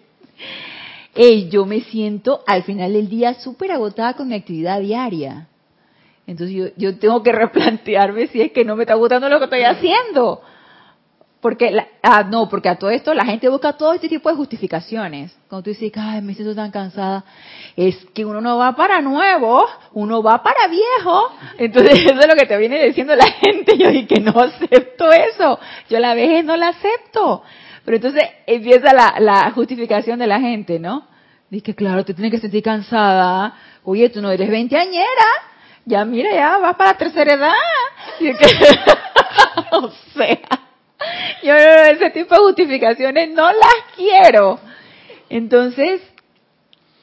[1.13, 5.47] hey, yo me siento al final del día súper agotada con mi actividad diaria.
[6.25, 9.45] Entonces yo, yo tengo que replantearme si es que no me está gustando lo que
[9.45, 10.41] estoy haciendo.
[11.43, 15.37] Porque, ah, no, porque a todo esto la gente busca todo este tipo de justificaciones.
[15.49, 17.25] Cuando tú dices, ay, me siento tan cansada,
[17.75, 21.33] es que uno no va para nuevo, uno va para viejo.
[21.57, 23.77] Entonces eso es lo que te viene diciendo la gente.
[23.77, 25.59] Yo dije que no acepto eso.
[25.89, 27.43] Yo la vejez no la acepto.
[27.83, 31.09] Pero entonces empieza la, la justificación de la gente, ¿no?
[31.49, 33.53] Dice, claro, te tienes que sentir cansada.
[33.83, 35.27] Oye, tú no eres veinteañera.
[35.83, 37.51] Ya mira, ya vas para la tercera edad.
[39.73, 40.63] o sea
[41.43, 44.59] yo ese tipo de justificaciones no las quiero.
[45.29, 46.01] Entonces,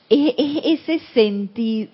[0.09, 0.35] es,
[0.89, 0.99] ese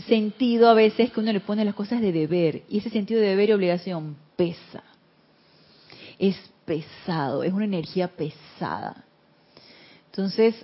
[0.09, 3.29] sentido a veces que uno le pone las cosas de deber, y ese sentido de
[3.29, 4.83] deber y obligación pesa.
[6.19, 9.05] Es pesado, es una energía pesada.
[10.07, 10.55] Entonces,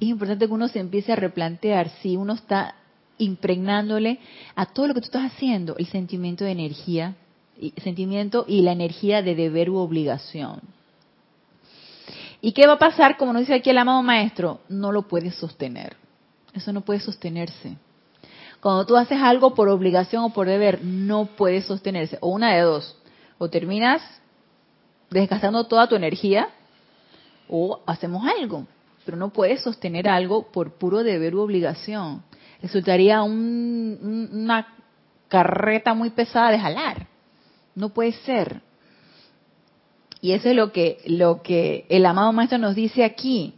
[0.00, 2.74] es importante que uno se empiece a replantear si uno está
[3.18, 4.18] impregnándole
[4.56, 7.14] a todo lo que tú estás haciendo el sentimiento de energía,
[7.82, 10.73] sentimiento y la energía de deber u obligación.
[12.44, 13.16] ¿Y qué va a pasar?
[13.16, 15.96] Como nos dice aquí el amado maestro, no lo puedes sostener.
[16.52, 17.78] Eso no puede sostenerse.
[18.60, 22.18] Cuando tú haces algo por obligación o por deber, no puede sostenerse.
[22.20, 22.98] O una de dos.
[23.38, 24.02] O terminas
[25.08, 26.50] desgastando toda tu energía
[27.48, 28.66] o hacemos algo.
[29.06, 32.24] Pero no puedes sostener algo por puro deber u obligación.
[32.60, 34.68] Resultaría una
[35.28, 37.06] carreta muy pesada de jalar.
[37.74, 38.60] No puede ser.
[40.24, 43.52] Y eso es lo que, lo que el amado maestro nos dice aquí.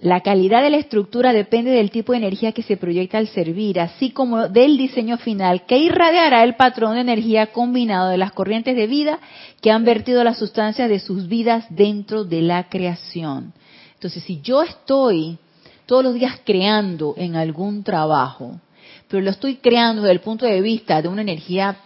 [0.00, 3.80] La calidad de la estructura depende del tipo de energía que se proyecta al servir,
[3.80, 8.76] así como del diseño final que irradiará el patrón de energía combinado de las corrientes
[8.76, 9.18] de vida
[9.62, 13.54] que han vertido las sustancias de sus vidas dentro de la creación.
[13.94, 15.38] Entonces, si yo estoy
[15.86, 18.60] todos los días creando en algún trabajo,
[19.08, 21.78] pero lo estoy creando desde el punto de vista de una energía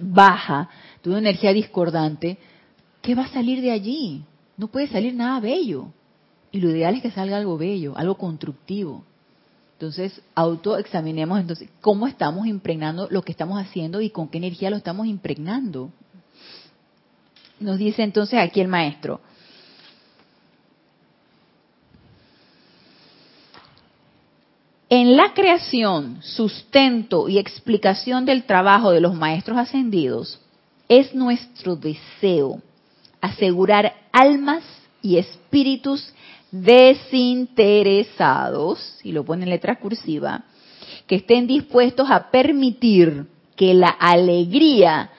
[0.00, 0.68] baja,
[1.02, 2.38] de una energía discordante,
[3.00, 4.24] ¿qué va a salir de allí?
[4.56, 5.88] No puede salir nada bello.
[6.50, 9.04] Y lo ideal es que salga algo bello, algo constructivo.
[9.72, 14.76] Entonces, autoexaminemos entonces cómo estamos impregnando lo que estamos haciendo y con qué energía lo
[14.76, 15.90] estamos impregnando.
[17.58, 19.20] Nos dice entonces aquí el maestro.
[24.88, 30.38] En la creación, sustento y explicación del trabajo de los maestros ascendidos,
[30.88, 32.60] es nuestro deseo
[33.20, 34.64] asegurar almas
[35.00, 36.12] y espíritus
[36.50, 40.44] desinteresados, y lo pone en letra cursiva,
[41.06, 43.26] que estén dispuestos a permitir
[43.56, 45.10] que la alegría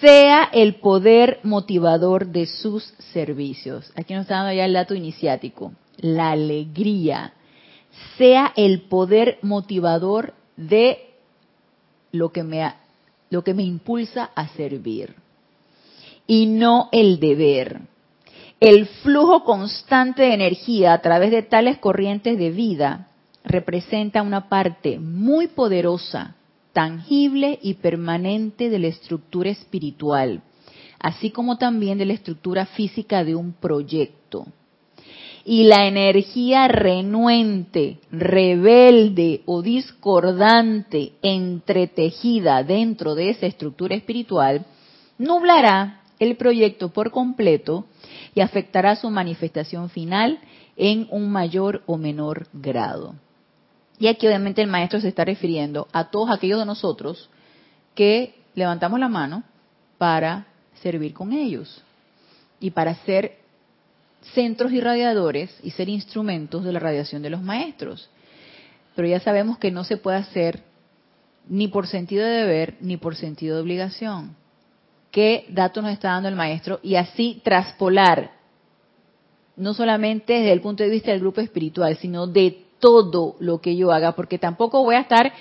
[0.00, 3.92] sea el poder motivador de sus servicios.
[3.96, 5.72] Aquí nos está dando ya el dato iniciático.
[5.98, 7.34] La alegría
[8.16, 11.10] sea el poder motivador de
[12.10, 12.72] lo que me,
[13.32, 15.14] lo que me impulsa a servir
[16.26, 17.80] y no el deber.
[18.60, 23.08] El flujo constante de energía a través de tales corrientes de vida
[23.42, 26.36] representa una parte muy poderosa,
[26.74, 30.42] tangible y permanente de la estructura espiritual,
[31.00, 34.46] así como también de la estructura física de un proyecto.
[35.44, 44.64] Y la energía renuente, rebelde o discordante entretejida dentro de esa estructura espiritual
[45.18, 47.86] nublará el proyecto por completo
[48.34, 50.38] y afectará su manifestación final
[50.76, 53.14] en un mayor o menor grado.
[53.98, 57.28] Y aquí obviamente el maestro se está refiriendo a todos aquellos de nosotros
[57.94, 59.44] que levantamos la mano
[59.98, 60.46] para
[60.82, 61.82] servir con ellos
[62.58, 63.41] y para ser
[64.34, 68.08] centros irradiadores y ser instrumentos de la radiación de los maestros.
[68.94, 70.60] Pero ya sabemos que no se puede hacer
[71.48, 74.36] ni por sentido de deber ni por sentido de obligación
[75.12, 78.32] qué datos nos está dando el maestro y así traspolar,
[79.56, 83.76] no solamente desde el punto de vista del grupo espiritual, sino de todo lo que
[83.76, 85.32] yo haga, porque tampoco voy a estar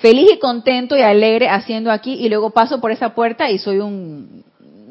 [0.00, 3.80] feliz y contento y alegre haciendo aquí y luego paso por esa puerta y soy
[3.80, 4.44] un,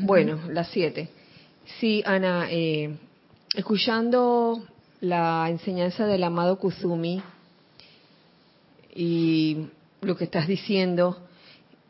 [0.00, 1.08] Bueno, la 7.
[1.80, 2.96] Sí, Ana, eh,
[3.52, 4.62] escuchando
[5.00, 7.20] la enseñanza del amado Kuzumi
[8.94, 9.66] y
[10.00, 11.18] lo que estás diciendo,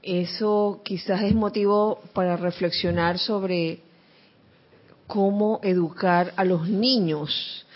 [0.03, 3.81] eso quizás es motivo para reflexionar sobre
[5.07, 7.67] cómo educar a los niños,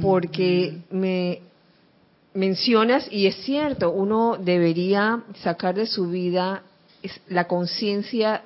[0.00, 1.40] porque me
[2.32, 6.62] mencionas, y es cierto, uno debería sacar de su vida
[7.28, 8.44] la conciencia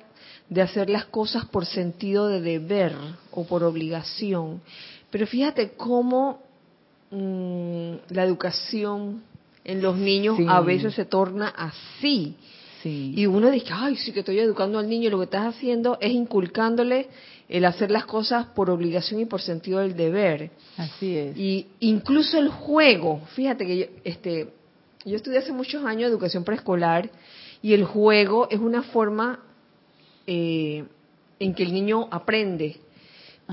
[0.49, 2.93] de hacer las cosas por sentido de deber
[3.31, 4.61] o por obligación.
[5.11, 6.41] Pero fíjate cómo
[7.11, 9.23] mm, la educación
[9.63, 12.35] en los niños a veces se torna así.
[12.83, 16.11] Y uno dice, ay, sí que estoy educando al niño, lo que estás haciendo es
[16.11, 17.07] inculcándole
[17.49, 20.51] el hacer las cosas por obligación y por sentido del deber.
[20.77, 21.37] Así es.
[21.37, 24.53] Y incluso el juego, fíjate que yo, este,
[25.03, 27.09] yo estudié hace muchos años educación preescolar
[27.61, 29.39] y el juego es una forma
[30.31, 30.85] eh,
[31.39, 32.77] en que el niño aprende.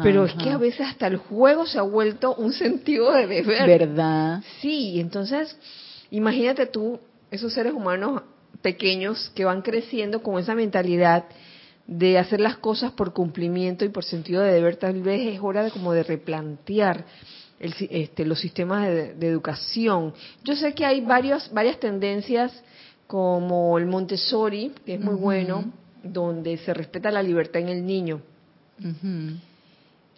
[0.02, 3.66] Pero es que a veces hasta el juego se ha vuelto un sentido de deber.
[3.66, 4.42] ¿Verdad?
[4.60, 5.56] Sí, entonces
[6.10, 7.00] imagínate tú,
[7.30, 8.20] esos seres humanos
[8.60, 11.24] pequeños que van creciendo con esa mentalidad
[11.86, 15.62] de hacer las cosas por cumplimiento y por sentido de deber, tal vez es hora
[15.62, 17.06] de como de replantear
[17.58, 20.12] este, los sistemas de, educación.
[20.44, 22.52] Yo sé que hay varios, varias tendencias
[23.06, 25.72] como el Montessori, que es muy bueno,
[26.12, 28.20] donde se respeta la libertad en el niño.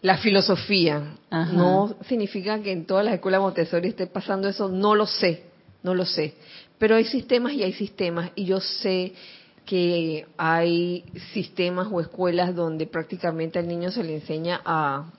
[0.03, 1.17] La filosofía.
[1.31, 5.45] No significa que en todas las escuelas Montessori esté pasando eso, no lo sé,
[5.83, 6.35] no lo sé.
[6.79, 9.13] Pero hay sistemas y hay sistemas, y yo sé
[9.65, 15.11] que hay sistemas o escuelas donde prácticamente al niño se le enseña a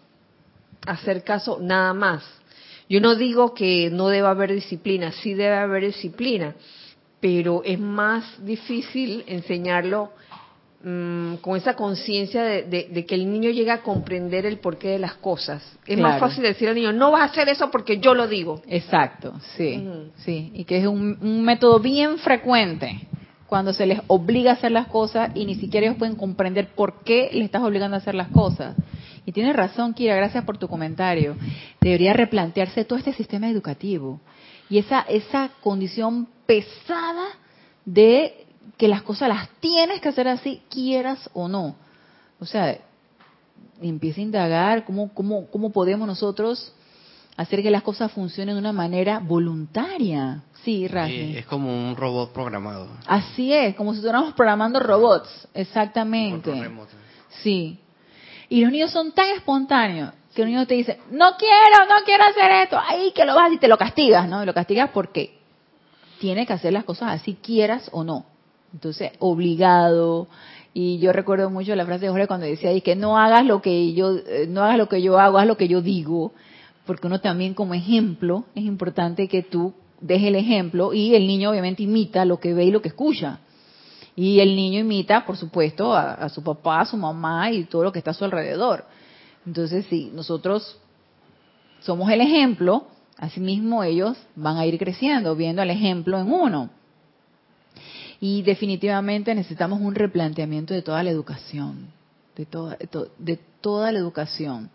[0.87, 2.23] hacer caso nada más.
[2.89, 6.55] Yo no digo que no deba haber disciplina, sí debe haber disciplina,
[7.19, 10.13] pero es más difícil enseñarlo
[10.83, 15.15] mm, con esa conciencia de, que el niño llega a comprender el porqué de las
[15.15, 15.63] cosas.
[15.85, 18.61] Es más fácil decir al niño, no vas a hacer eso porque yo lo digo.
[18.67, 23.07] Exacto, sí, sí, y que es un método bien frecuente
[23.49, 27.03] cuando se les obliga a hacer las cosas y ni siquiera ellos pueden comprender por
[27.03, 28.75] qué le estás obligando a hacer las cosas.
[29.25, 31.35] Y tienes razón, Kira, gracias por tu comentario.
[31.81, 34.21] Debería replantearse todo este sistema educativo
[34.69, 37.25] y esa, esa condición pesada
[37.85, 38.45] de
[38.77, 41.75] que las cosas las tienes que hacer así, quieras o no.
[42.39, 42.77] O sea,
[43.81, 46.73] empieza a indagar cómo, cómo, cómo podemos nosotros
[47.37, 50.43] hacer que las cosas funcionen de una manera voluntaria.
[50.63, 51.37] Sí, Rasmi.
[51.37, 52.89] es como un robot programado.
[53.07, 56.51] Así es, como si estuviéramos programando robots, exactamente.
[57.41, 57.79] Sí.
[58.49, 62.25] Y los niños son tan espontáneos que un niño te dice, no quiero, no quiero
[62.25, 64.43] hacer esto, ahí que lo vas y te lo castigas, ¿no?
[64.43, 65.39] Y lo castigas porque
[66.19, 68.25] tiene que hacer las cosas así, quieras o no.
[68.73, 70.27] Entonces, obligado.
[70.73, 73.61] Y yo recuerdo mucho la frase de Jorge cuando decía, y que no hagas lo
[73.61, 76.31] que yo, eh, no hagas lo que yo hago, haz lo que yo digo,
[76.85, 81.49] porque uno también como ejemplo, es importante que tú deje el ejemplo y el niño
[81.49, 83.39] obviamente imita lo que ve y lo que escucha.
[84.15, 87.91] Y el niño imita, por supuesto, a, su papá, a su mamá y todo lo
[87.91, 88.83] que está a su alrededor.
[89.45, 90.77] Entonces, si nosotros
[91.79, 96.69] somos el ejemplo, asimismo ellos van a ir creciendo, viendo el ejemplo en uno.
[98.19, 101.87] Y definitivamente necesitamos un replanteamiento de toda la educación,
[102.35, 102.77] de toda,
[103.17, 104.69] de toda la educación,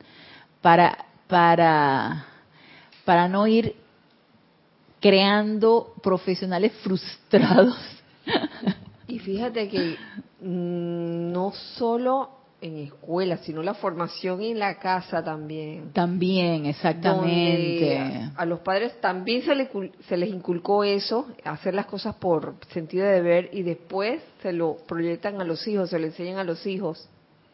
[0.63, 2.27] para, para,
[3.05, 3.77] para no ir
[5.01, 7.77] creando profesionales frustrados.
[9.07, 9.97] Y fíjate que
[10.41, 15.93] mm, no solo en escuelas, sino la formación en la casa también.
[15.93, 18.31] También, exactamente.
[18.35, 19.71] A, los padres también se,
[20.09, 24.79] se les inculcó eso, hacer las cosas por sentido de deber y después se lo
[24.89, 27.07] proyectan a los hijos, se lo enseñan a los hijos.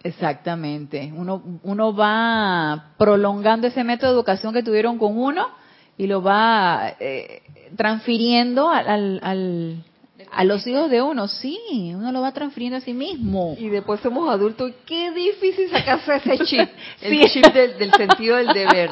[0.05, 1.13] Exactamente.
[1.15, 5.49] Uno, uno va prolongando ese método de educación que tuvieron con uno
[5.99, 7.43] y lo va eh,
[7.77, 9.85] transfiriendo al, al,
[10.33, 11.59] a los hijos de uno, sí,
[11.95, 13.57] uno lo va transfiriendo a sí mismo.
[13.59, 16.69] Y después somos adultos, qué difícil sacarse ese chip,
[17.01, 18.91] el chip del, sentido del deber.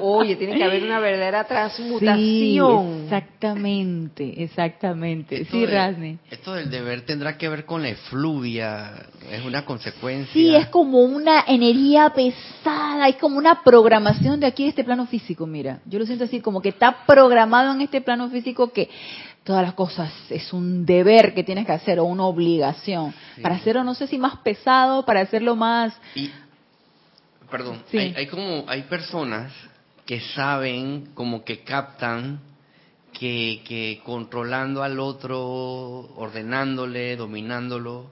[0.00, 3.04] Oye, tiene que haber una verdadera transmutación.
[3.04, 5.44] exactamente, exactamente.
[5.46, 6.18] sí, Rasne.
[6.30, 10.32] Esto del deber tendrá que ver con la efluvia, es una consecuencia.
[10.32, 15.06] Sí, es como una energía pesada, es como una programación de aquí de este plano
[15.06, 15.80] físico, mira.
[15.86, 18.90] Yo lo siento así, como que está programado en este plano físico que
[19.44, 23.14] todas las cosas es un deber que tienes que hacer o una obligación.
[23.42, 25.94] Para hacerlo, no sé si más pesado, para hacerlo más...
[27.50, 29.52] perdón, hay, como, hay personas
[30.06, 32.40] que saben, como que captan
[33.12, 35.40] que, que controlando al otro,
[36.16, 38.10] ordenándole, dominándolo,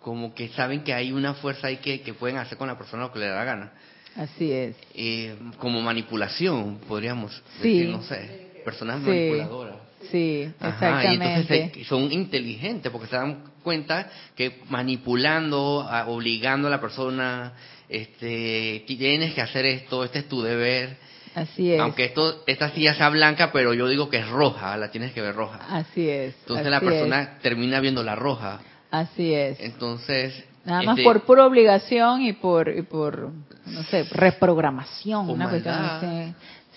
[0.00, 3.04] como que saben que hay una fuerza ahí que, que pueden hacer con la persona
[3.04, 3.72] lo que le da la gana.
[4.16, 4.76] Así es.
[4.94, 9.73] Eh, como manipulación, podríamos decir, no sé, personas manipuladoras.
[10.10, 11.12] Sí, exactamente.
[11.12, 17.52] y entonces son inteligentes porque se dan cuenta que manipulando, obligando a la persona,
[17.88, 20.96] este, tienes que hacer esto, este es tu deber.
[21.34, 21.80] Así es.
[21.80, 25.20] Aunque esto, esta silla sea blanca, pero yo digo que es roja, la tienes que
[25.20, 25.60] ver roja.
[25.68, 26.34] Así es.
[26.40, 28.60] Entonces la persona termina viendo la roja.
[28.90, 29.58] Así es.
[29.58, 30.44] Entonces.
[30.64, 33.32] Nada más este por pura obligación y por, y por,
[33.66, 36.34] no sé, reprogramación, una cuestión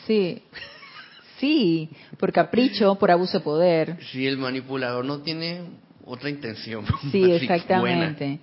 [0.08, 0.42] Sí.
[1.40, 3.98] Sí, por capricho, por abuso de poder.
[4.12, 5.62] Sí, el manipulador no tiene
[6.06, 6.86] otra intención.
[7.12, 8.40] Sí, exactamente.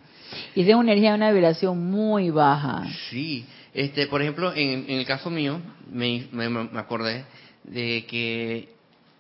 [0.55, 2.85] Y es de una energía de una vibración muy baja.
[3.11, 7.25] Sí, este, por ejemplo, en, el caso mío, me, me, acordé
[7.65, 8.69] de que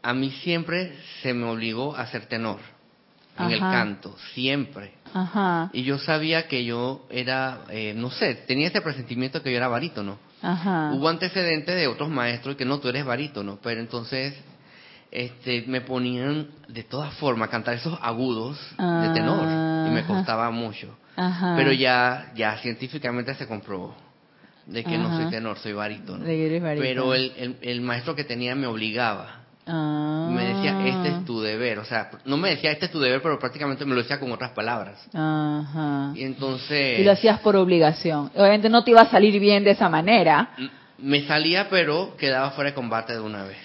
[0.03, 2.59] a mí siempre se me obligó a ser tenor
[3.39, 4.93] en el canto, siempre.
[5.12, 5.70] Ajá.
[5.72, 9.68] Y yo sabía que yo era, eh, no sé, tenía ese presentimiento que yo era
[9.68, 10.18] barítono.
[10.92, 14.34] Hubo antecedentes de otros maestros que no, tú eres barítono, pero entonces
[15.11, 20.51] este, me ponían de todas formas a cantar esos agudos de tenor y me costaba
[20.51, 20.97] mucho.
[21.57, 23.95] Pero ya, ya científicamente se comprobó
[24.66, 26.24] de que no soy tenor, soy barítono.
[26.82, 31.78] Pero el, el maestro que tenía me obligaba me decía, este es tu deber.
[31.78, 34.30] O sea, no me decía, este es tu deber, pero prácticamente me lo decía con
[34.32, 34.98] otras palabras.
[35.12, 36.12] Ajá.
[36.14, 36.98] Y entonces...
[36.98, 38.30] Y lo hacías por obligación.
[38.34, 40.50] Obviamente no te iba a salir bien de esa manera.
[40.98, 43.58] Me salía, pero quedaba fuera de combate de una vez.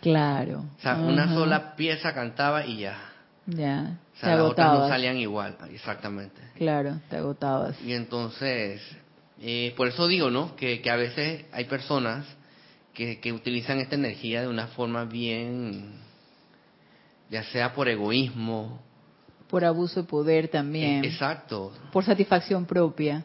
[0.00, 0.64] Claro.
[0.78, 2.98] O sea, una sola pieza cantaba y ya.
[3.46, 3.98] Ya.
[4.16, 6.40] O sea, las otras no salían igual, exactamente.
[6.56, 7.80] Claro, te agotabas.
[7.82, 8.82] Y entonces,
[9.40, 10.54] eh, por eso digo, ¿no?
[10.56, 12.26] Que, que a veces hay personas
[12.98, 16.00] que, que utilizan esta energía de una forma bien,
[17.30, 18.80] ya sea por egoísmo.
[19.48, 21.04] Por abuso de poder también.
[21.04, 21.72] Exacto.
[21.92, 23.22] Por satisfacción propia.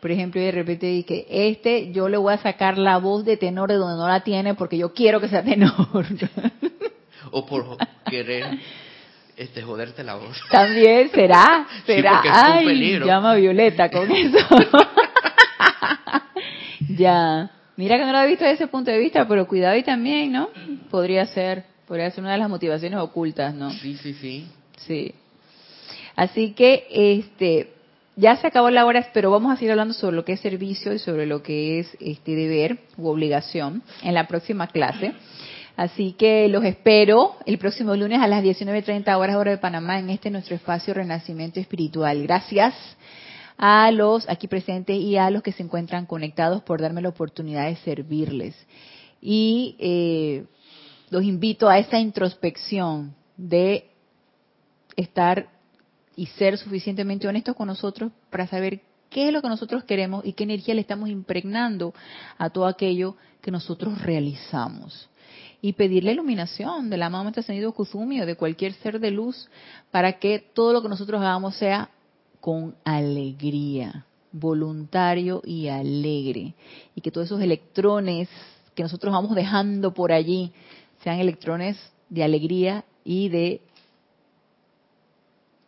[0.00, 3.68] Por ejemplo, de repente dije, este yo le voy a sacar la voz de tenor
[3.68, 6.06] de donde no la tiene porque yo quiero que sea tenor.
[7.32, 8.60] o por querer
[9.36, 10.40] este joderte la voz.
[10.52, 12.22] También será, será.
[12.24, 14.38] Ay, llama Violeta con eso.
[16.96, 17.50] ya.
[17.80, 20.32] Mira que no lo he visto desde ese punto de vista, pero cuidado y también,
[20.32, 20.50] ¿no?
[20.90, 23.70] Podría ser, podría ser una de las motivaciones ocultas, ¿no?
[23.70, 24.46] Sí, sí, sí.
[24.86, 25.14] Sí.
[26.14, 27.72] Así que, este,
[28.16, 30.92] ya se acabó la hora, pero vamos a seguir hablando sobre lo que es servicio
[30.92, 35.14] y sobre lo que es este deber u obligación en la próxima clase.
[35.74, 40.10] Así que los espero el próximo lunes a las 19.30 horas hora de Panamá en
[40.10, 42.24] este nuestro espacio Renacimiento Espiritual.
[42.24, 42.74] Gracias
[43.62, 47.66] a los aquí presentes y a los que se encuentran conectados por darme la oportunidad
[47.66, 48.56] de servirles.
[49.20, 50.46] Y eh,
[51.10, 53.90] los invito a esta introspección de
[54.96, 55.50] estar
[56.16, 58.80] y ser suficientemente honestos con nosotros para saber
[59.10, 61.92] qué es lo que nosotros queremos y qué energía le estamos impregnando
[62.38, 65.10] a todo aquello que nosotros realizamos.
[65.60, 69.50] Y pedir la iluminación del amado trascendido Kuzumi o de cualquier ser de luz
[69.90, 71.90] para que todo lo que nosotros hagamos sea
[72.40, 76.54] con alegría, voluntario y alegre.
[76.94, 78.28] Y que todos esos electrones
[78.74, 80.52] que nosotros vamos dejando por allí
[81.02, 81.76] sean electrones
[82.08, 83.60] de alegría y de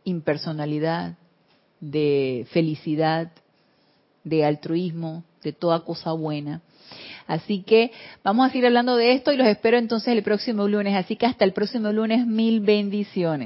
[0.04, 1.14] impersonalidad,
[1.80, 3.32] de felicidad,
[4.24, 6.62] de altruismo, de toda cosa buena.
[7.26, 7.92] Así que
[8.22, 10.94] vamos a seguir hablando de esto y los espero entonces el próximo lunes.
[10.96, 13.40] Así que hasta el próximo lunes, mil bendiciones.